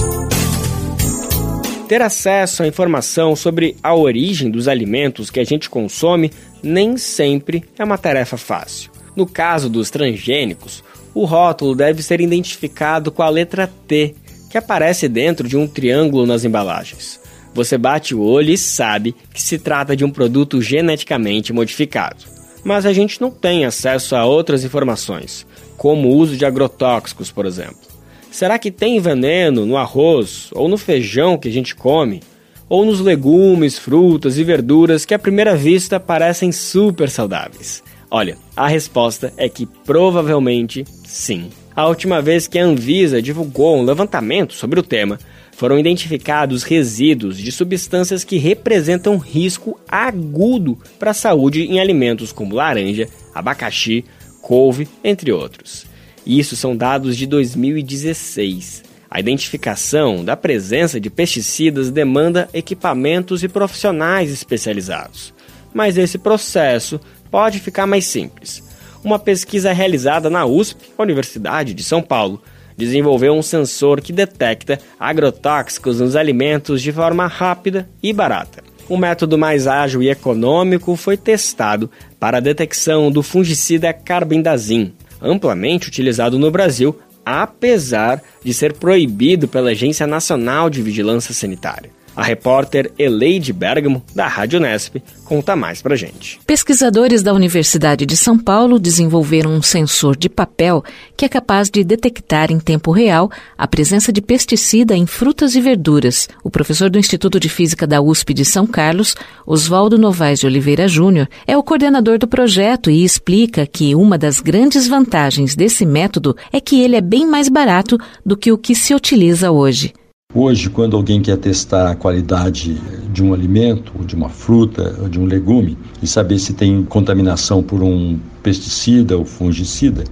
[1.91, 6.31] Ter acesso à informação sobre a origem dos alimentos que a gente consome
[6.63, 8.89] nem sempre é uma tarefa fácil.
[9.13, 14.15] No caso dos transgênicos, o rótulo deve ser identificado com a letra T,
[14.49, 17.19] que aparece dentro de um triângulo nas embalagens.
[17.53, 22.23] Você bate o olho e sabe que se trata de um produto geneticamente modificado.
[22.63, 27.45] Mas a gente não tem acesso a outras informações, como o uso de agrotóxicos, por
[27.45, 27.90] exemplo.
[28.31, 32.21] Será que tem veneno no arroz ou no feijão que a gente come?
[32.69, 37.83] Ou nos legumes, frutas e verduras que à primeira vista parecem super saudáveis?
[38.09, 41.49] Olha, a resposta é que provavelmente sim.
[41.75, 45.19] A última vez que a Anvisa divulgou um levantamento sobre o tema,
[45.51, 52.55] foram identificados resíduos de substâncias que representam risco agudo para a saúde em alimentos como
[52.55, 54.05] laranja, abacaxi,
[54.41, 55.90] couve, entre outros.
[56.25, 58.83] Isso são dados de 2016.
[59.09, 65.33] A identificação da presença de pesticidas demanda equipamentos e profissionais especializados.
[65.73, 66.99] Mas esse processo
[67.29, 68.63] pode ficar mais simples.
[69.03, 72.41] Uma pesquisa realizada na USP, Universidade de São Paulo,
[72.77, 78.63] desenvolveu um sensor que detecta agrotóxicos nos alimentos de forma rápida e barata.
[78.89, 85.87] Um método mais ágil e econômico foi testado para a detecção do fungicida carbendazim, amplamente
[85.87, 91.91] utilizado no Brasil apesar de ser proibido pela Agência Nacional de Vigilância Sanitária.
[92.15, 96.39] A repórter Eleide Bergamo, da Rádio Nesp, conta mais pra gente.
[96.45, 100.83] Pesquisadores da Universidade de São Paulo desenvolveram um sensor de papel
[101.15, 105.61] que é capaz de detectar em tempo real a presença de pesticida em frutas e
[105.61, 106.27] verduras.
[106.43, 109.15] O professor do Instituto de Física da USP de São Carlos,
[109.47, 114.41] Oswaldo Novaes de Oliveira Júnior, é o coordenador do projeto e explica que uma das
[114.41, 118.75] grandes vantagens desse método é que ele é bem mais barato do que o que
[118.75, 119.93] se utiliza hoje.
[120.33, 122.75] Hoje, quando alguém quer testar a qualidade
[123.11, 126.85] de um alimento, ou de uma fruta, ou de um legume, e saber se tem
[126.85, 130.05] contaminação por um pesticida ou fungicida,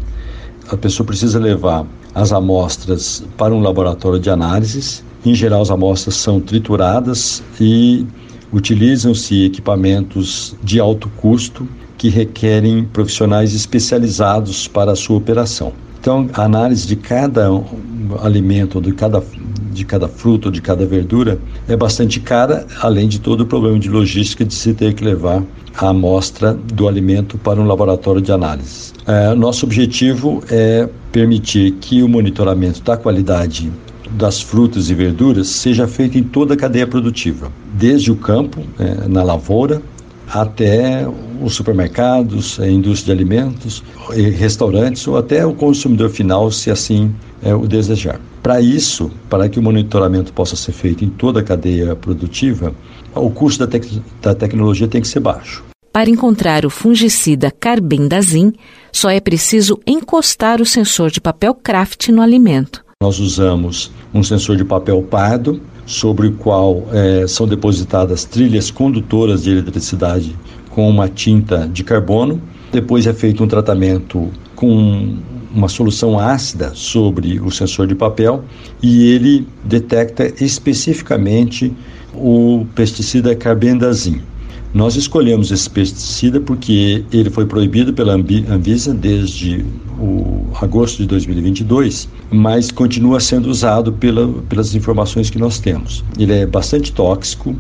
[0.70, 5.06] a pessoa precisa levar as amostras para um laboratório de análises.
[5.26, 8.06] Em geral, as amostras são trituradas e
[8.52, 11.66] utilizam-se equipamentos de alto custo
[11.98, 15.72] que requerem profissionais especializados para a sua operação.
[16.10, 17.52] Então, a análise de cada
[18.24, 19.22] alimento, de cada
[19.72, 21.38] de cada fruta de cada verdura
[21.68, 25.44] é bastante cara, além de todo o problema de logística de se ter que levar
[25.78, 28.92] a amostra do alimento para um laboratório de análise.
[29.06, 33.72] É, nosso objetivo é permitir que o monitoramento da qualidade
[34.10, 39.08] das frutas e verduras seja feito em toda a cadeia produtiva, desde o campo, é,
[39.08, 39.80] na lavoura,
[40.32, 41.08] até
[41.42, 43.84] os supermercados, a indústria de alimentos,
[44.38, 48.20] restaurantes ou até o consumidor final, se assim é, o desejar.
[48.42, 52.74] Para isso, para que o monitoramento possa ser feito em toda a cadeia produtiva,
[53.16, 53.86] o custo da, tec
[54.22, 55.64] da tecnologia tem que ser baixo.
[55.92, 58.54] Para encontrar o fungicida carbendazim,
[58.94, 62.86] só é preciso encostar o sensor de papel craft no alimento.
[63.02, 69.44] Nós usamos um sensor de papel pardo, sobre o qual é, são depositadas trilhas condutoras
[69.44, 70.36] de eletricidade
[70.70, 72.40] com uma tinta de carbono.
[72.72, 75.18] Depois é feito um tratamento com
[75.52, 78.44] uma solução ácida sobre o sensor de papel
[78.84, 81.74] e ele detecta especificamente
[82.14, 84.22] o pesticida carbendazim.
[84.72, 89.66] Nós escolhemos esse pesticida porque ele foi proibido pela Anvisa desde
[90.00, 96.04] o agosto de 2022, mas continua sendo usado pela, pelas informações que nós temos.
[96.20, 97.56] Ele é bastante tóxico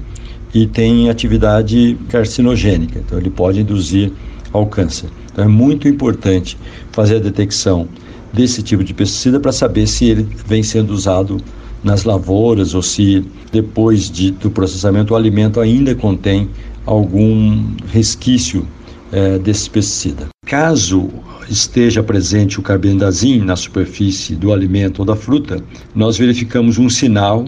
[0.53, 4.11] e tem atividade carcinogênica, então ele pode induzir
[4.53, 5.09] ao câncer.
[5.31, 6.57] Então é muito importante
[6.91, 7.87] fazer a detecção
[8.31, 11.37] desse tipo de pesticida para saber se ele vem sendo usado
[11.83, 16.49] nas lavouras ou se depois de, do processamento o alimento ainda contém
[16.89, 18.67] algum resquício
[19.11, 20.27] é, desse pesticida.
[20.47, 21.07] Caso
[21.47, 25.63] esteja presente o carbendazim na superfície do alimento ou da fruta,
[25.93, 27.45] nós verificamos um sinal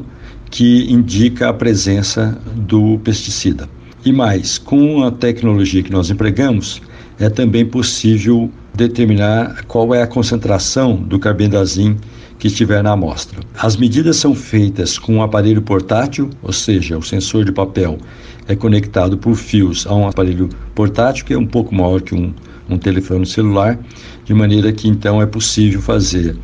[0.51, 3.67] que indica a presença do pesticida.
[4.05, 6.79] E mais, com a tecnologia que nós empregamos,
[7.19, 11.97] é também possível determinar qual é a concentração do carbendazim
[12.37, 13.39] que estiver na amostra.
[13.55, 17.97] As medidas são feitas com um aparelho portátil, ou seja, o sensor de papel
[18.47, 22.33] é conectado por fios a um aparelho portátil que é um pouco maior que um,
[22.69, 23.79] um telefone celular,
[24.25, 26.37] de maneira que então é possível fazer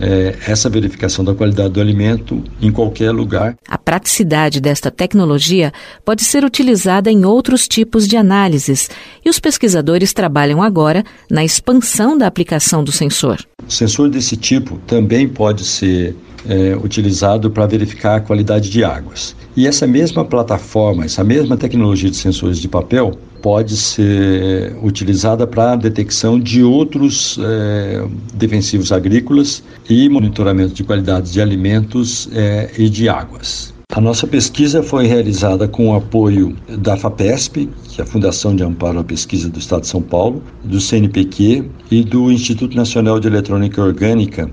[0.00, 3.56] é, essa verificação da qualidade do alimento em qualquer lugar.
[3.66, 5.72] A praticidade desta tecnologia
[6.04, 8.88] pode ser utilizada em outros tipos de análises
[9.24, 13.38] e os pesquisadores trabalham agora na expansão da aplicação do sensor.
[13.66, 16.14] O sensor desse tipo também pode ser
[16.48, 19.34] é, utilizado para verificar a qualidade de águas.
[19.58, 25.72] E essa mesma plataforma, essa mesma tecnologia de sensores de papel pode ser utilizada para
[25.72, 32.88] a detecção de outros é, defensivos agrícolas e monitoramento de qualidade de alimentos é, e
[32.88, 33.74] de águas.
[33.92, 38.62] A nossa pesquisa foi realizada com o apoio da FAPESP, que é a Fundação de
[38.62, 43.26] Amparo à Pesquisa do Estado de São Paulo, do CNPq e do Instituto Nacional de
[43.26, 44.48] Eletrônica Orgânica,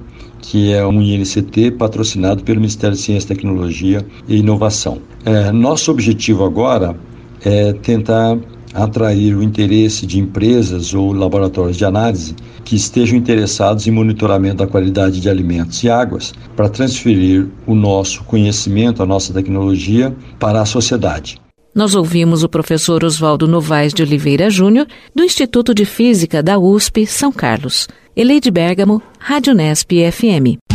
[0.47, 4.99] que é um INCT patrocinado pelo Ministério de Ciência, Tecnologia e Inovação.
[5.25, 6.95] É, nosso objetivo agora
[7.43, 8.37] é tentar
[8.73, 14.67] atrair o interesse de empresas ou laboratórios de análise que estejam interessados em monitoramento da
[14.67, 20.65] qualidade de alimentos e águas para transferir o nosso conhecimento, a nossa tecnologia para a
[20.65, 21.39] sociedade.
[21.73, 27.05] Nós ouvimos o professor Oswaldo Novaes de Oliveira Júnior, do Instituto de Física da USP,
[27.05, 27.87] São Carlos.
[28.17, 30.74] Eleide Bergamo, Rádio Nesp FM.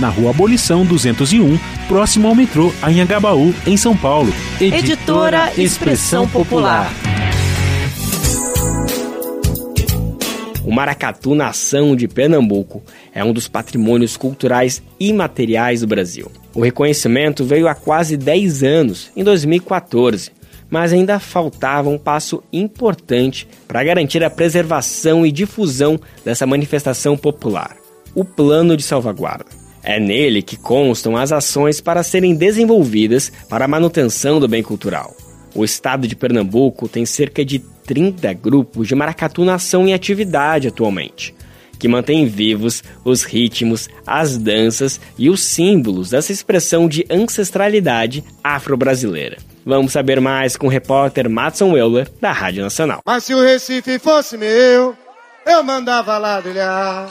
[0.00, 4.32] na Rua Abolição 201, próximo ao metrô Anhangabaú, em São Paulo.
[4.58, 6.90] Editora Expressão Popular.
[10.64, 12.82] O Maracatu Nação de Pernambuco
[13.14, 16.32] é um dos patrimônios culturais imateriais do Brasil.
[16.54, 20.30] O reconhecimento veio há quase 10 anos, em 2014,
[20.70, 27.81] mas ainda faltava um passo importante para garantir a preservação e difusão dessa manifestação popular:
[28.14, 29.46] o Plano de Salvaguarda.
[29.82, 35.16] É nele que constam as ações para serem desenvolvidas para a manutenção do bem cultural.
[35.54, 41.34] O estado de Pernambuco tem cerca de 30 grupos de maracatu nação em atividade atualmente,
[41.78, 49.38] que mantêm vivos os ritmos, as danças e os símbolos dessa expressão de ancestralidade afro-brasileira.
[49.64, 53.00] Vamos saber mais com o repórter Matson Euler, da Rádio Nacional.
[53.04, 54.96] Mas se o Recife fosse meu,
[55.46, 57.08] eu mandava ladrilhar.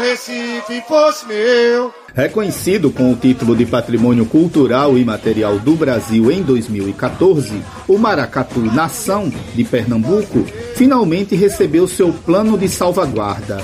[0.00, 6.42] Recife fosse meu, Reconhecido com o título de Patrimônio Cultural e Material do Brasil em
[6.42, 10.44] 2014, o Maracatu Nação de Pernambuco
[10.74, 13.62] finalmente recebeu seu plano de salvaguarda.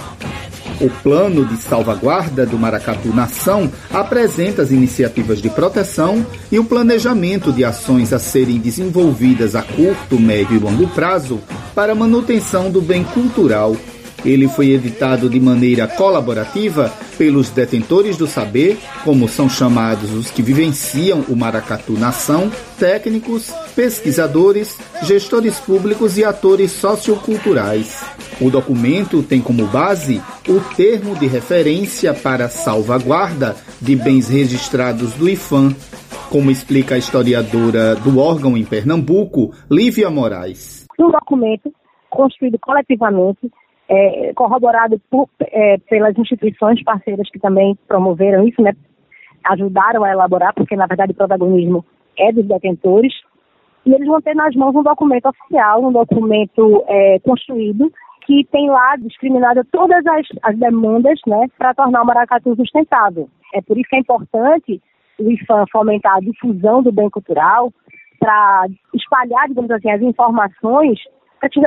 [0.81, 7.53] O plano de salvaguarda do Maracatu Nação apresenta as iniciativas de proteção e o planejamento
[7.53, 11.41] de ações a serem desenvolvidas a curto, médio e longo prazo
[11.75, 13.77] para manutenção do bem cultural
[14.25, 20.43] ele foi editado de maneira colaborativa pelos detentores do saber, como são chamados os que
[20.43, 28.05] vivenciam o Maracatu Nação, técnicos, pesquisadores, gestores públicos e atores socioculturais.
[28.41, 35.29] O documento tem como base o termo de referência para salvaguarda de bens registrados do
[35.29, 35.75] IFAM,
[36.31, 40.85] como explica a historiadora do órgão em Pernambuco, Lívia Moraes.
[40.99, 41.73] Um documento
[42.11, 43.51] construído coletivamente
[43.89, 48.73] é, corroborado por, é, pelas instituições parceiras que também promoveram isso, né,
[49.45, 51.85] ajudaram a elaborar, porque na verdade o protagonismo
[52.19, 53.13] é dos detentores,
[53.85, 57.93] e eles vão ter nas mãos um documento oficial, um documento é, construído,
[58.25, 63.29] que tem lá discriminado todas as, as demandas né, para tornar o maracatu sustentável.
[63.53, 64.81] É por isso que é importante
[65.19, 67.71] o IFAM fomentar a difusão do bem cultural,
[68.19, 70.99] para espalhar, digamos assim, as informações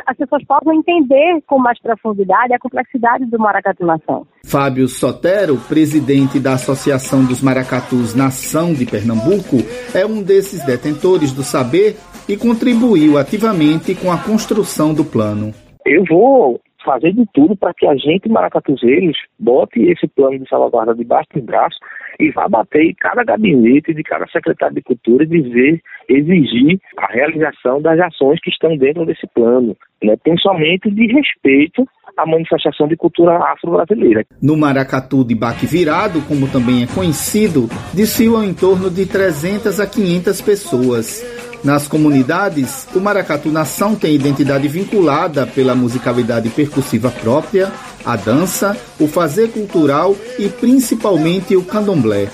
[0.05, 4.25] as pessoas possam entender com mais profundidade a complexidade do maracatu nação.
[4.45, 9.57] Fábio Sotero, presidente da Associação dos Maracatus Nação de Pernambuco,
[9.95, 11.95] é um desses detentores do saber
[12.27, 15.53] e contribuiu ativamente com a construção do plano.
[15.85, 20.95] Eu vou fazer de tudo para que a gente, maracatuzeiros, bote esse plano de salvaguarda
[20.95, 21.77] debaixo do braço
[22.19, 27.11] e vá bater em cada gabinete de cada secretário de cultura e dizer, exigir a
[27.11, 31.87] realização das ações que estão dentro desse plano, né, principalmente de respeito
[32.17, 34.25] à manifestação de cultura afro-brasileira.
[34.41, 39.87] No Maracatu de Baque Virado, como também é conhecido, desfilam em torno de 300 a
[39.87, 41.46] 500 pessoas.
[41.63, 47.71] Nas comunidades, o maracatu nação tem identidade vinculada pela musicalidade percussiva própria,
[48.05, 52.29] a dança, o fazer cultural e principalmente o candomblé.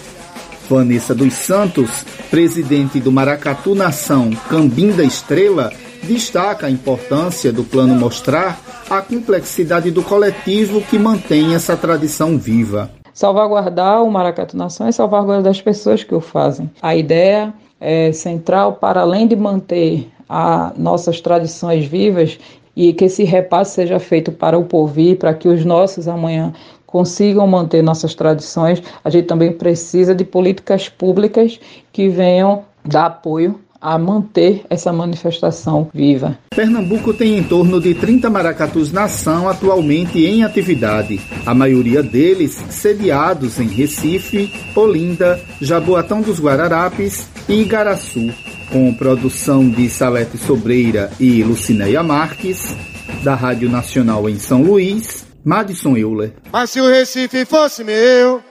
[0.70, 5.72] Vanessa dos Santos, presidente do Maracatu Nação Cambinda Estrela,
[6.04, 8.60] destaca a importância do plano mostrar
[8.90, 12.90] a complexidade do coletivo que mantém essa tradição viva.
[13.14, 16.70] Salvaguardar o Maracatu Nação é salvaguardar as pessoas que o fazem.
[16.82, 17.54] A ideia
[17.84, 22.40] é, central para além de manter as nossas tradições vivas
[22.76, 26.54] e que esse repasse seja feito para o porvir, para que os nossos amanhã
[26.88, 31.60] consigam manter nossas tradições, a gente também precisa de políticas públicas
[31.92, 36.38] que venham dar apoio a manter essa manifestação viva.
[36.56, 43.60] Pernambuco tem em torno de 30 maracatus nação atualmente em atividade, a maioria deles sediados
[43.60, 48.34] em Recife, Olinda, Jaboatão dos Guararapes Igaraçu,
[48.72, 52.76] com produção de Salete Sobreira e Lucinéia Marques,
[53.24, 56.34] da Rádio Nacional em São Luís, Madison Euler.
[56.52, 58.42] Mas se o Recife fosse meu,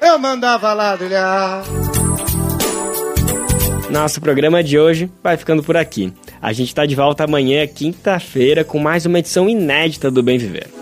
[0.00, 1.64] eu mandava ladrilhar.
[3.90, 6.14] Nosso programa de hoje vai ficando por aqui.
[6.40, 10.81] A gente está de volta amanhã, quinta-feira, com mais uma edição inédita do Bem Viver.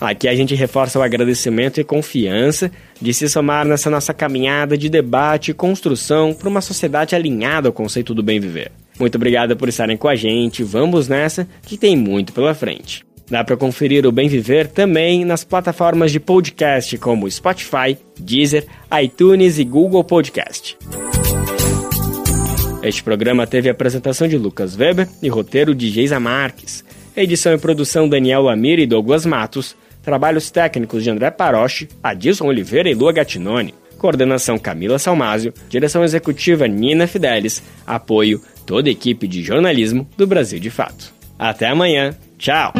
[0.00, 2.70] Aqui a gente reforça o agradecimento e confiança
[3.00, 7.72] de se somar nessa nossa caminhada de debate e construção para uma sociedade alinhada ao
[7.72, 8.72] conceito do bem viver.
[8.98, 13.04] Muito obrigado por estarem com a gente, vamos nessa que tem muito pela frente.
[13.28, 18.66] Dá para conferir o Bem Viver também nas plataformas de podcast como Spotify, Deezer,
[19.02, 20.76] iTunes e Google Podcast.
[22.82, 26.83] Este programa teve a apresentação de Lucas Weber e roteiro de Geisa Marques.
[27.16, 29.76] Edição e produção Daniel Lamir e Douglas Matos.
[30.02, 33.72] Trabalhos técnicos de André Paroche, Adilson Oliveira e Lua Gattinoni.
[33.98, 35.54] Coordenação Camila Salmásio.
[35.68, 37.62] Direção executiva Nina Fidelis.
[37.86, 41.14] Apoio toda a equipe de jornalismo do Brasil de Fato.
[41.38, 42.16] Até amanhã.
[42.36, 42.72] Tchau.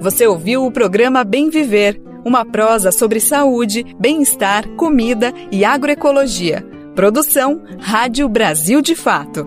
[0.00, 6.64] Você ouviu o programa Bem Viver, uma prosa sobre saúde, bem-estar, comida e agroecologia.
[6.94, 9.44] Produção Rádio Brasil de Fato.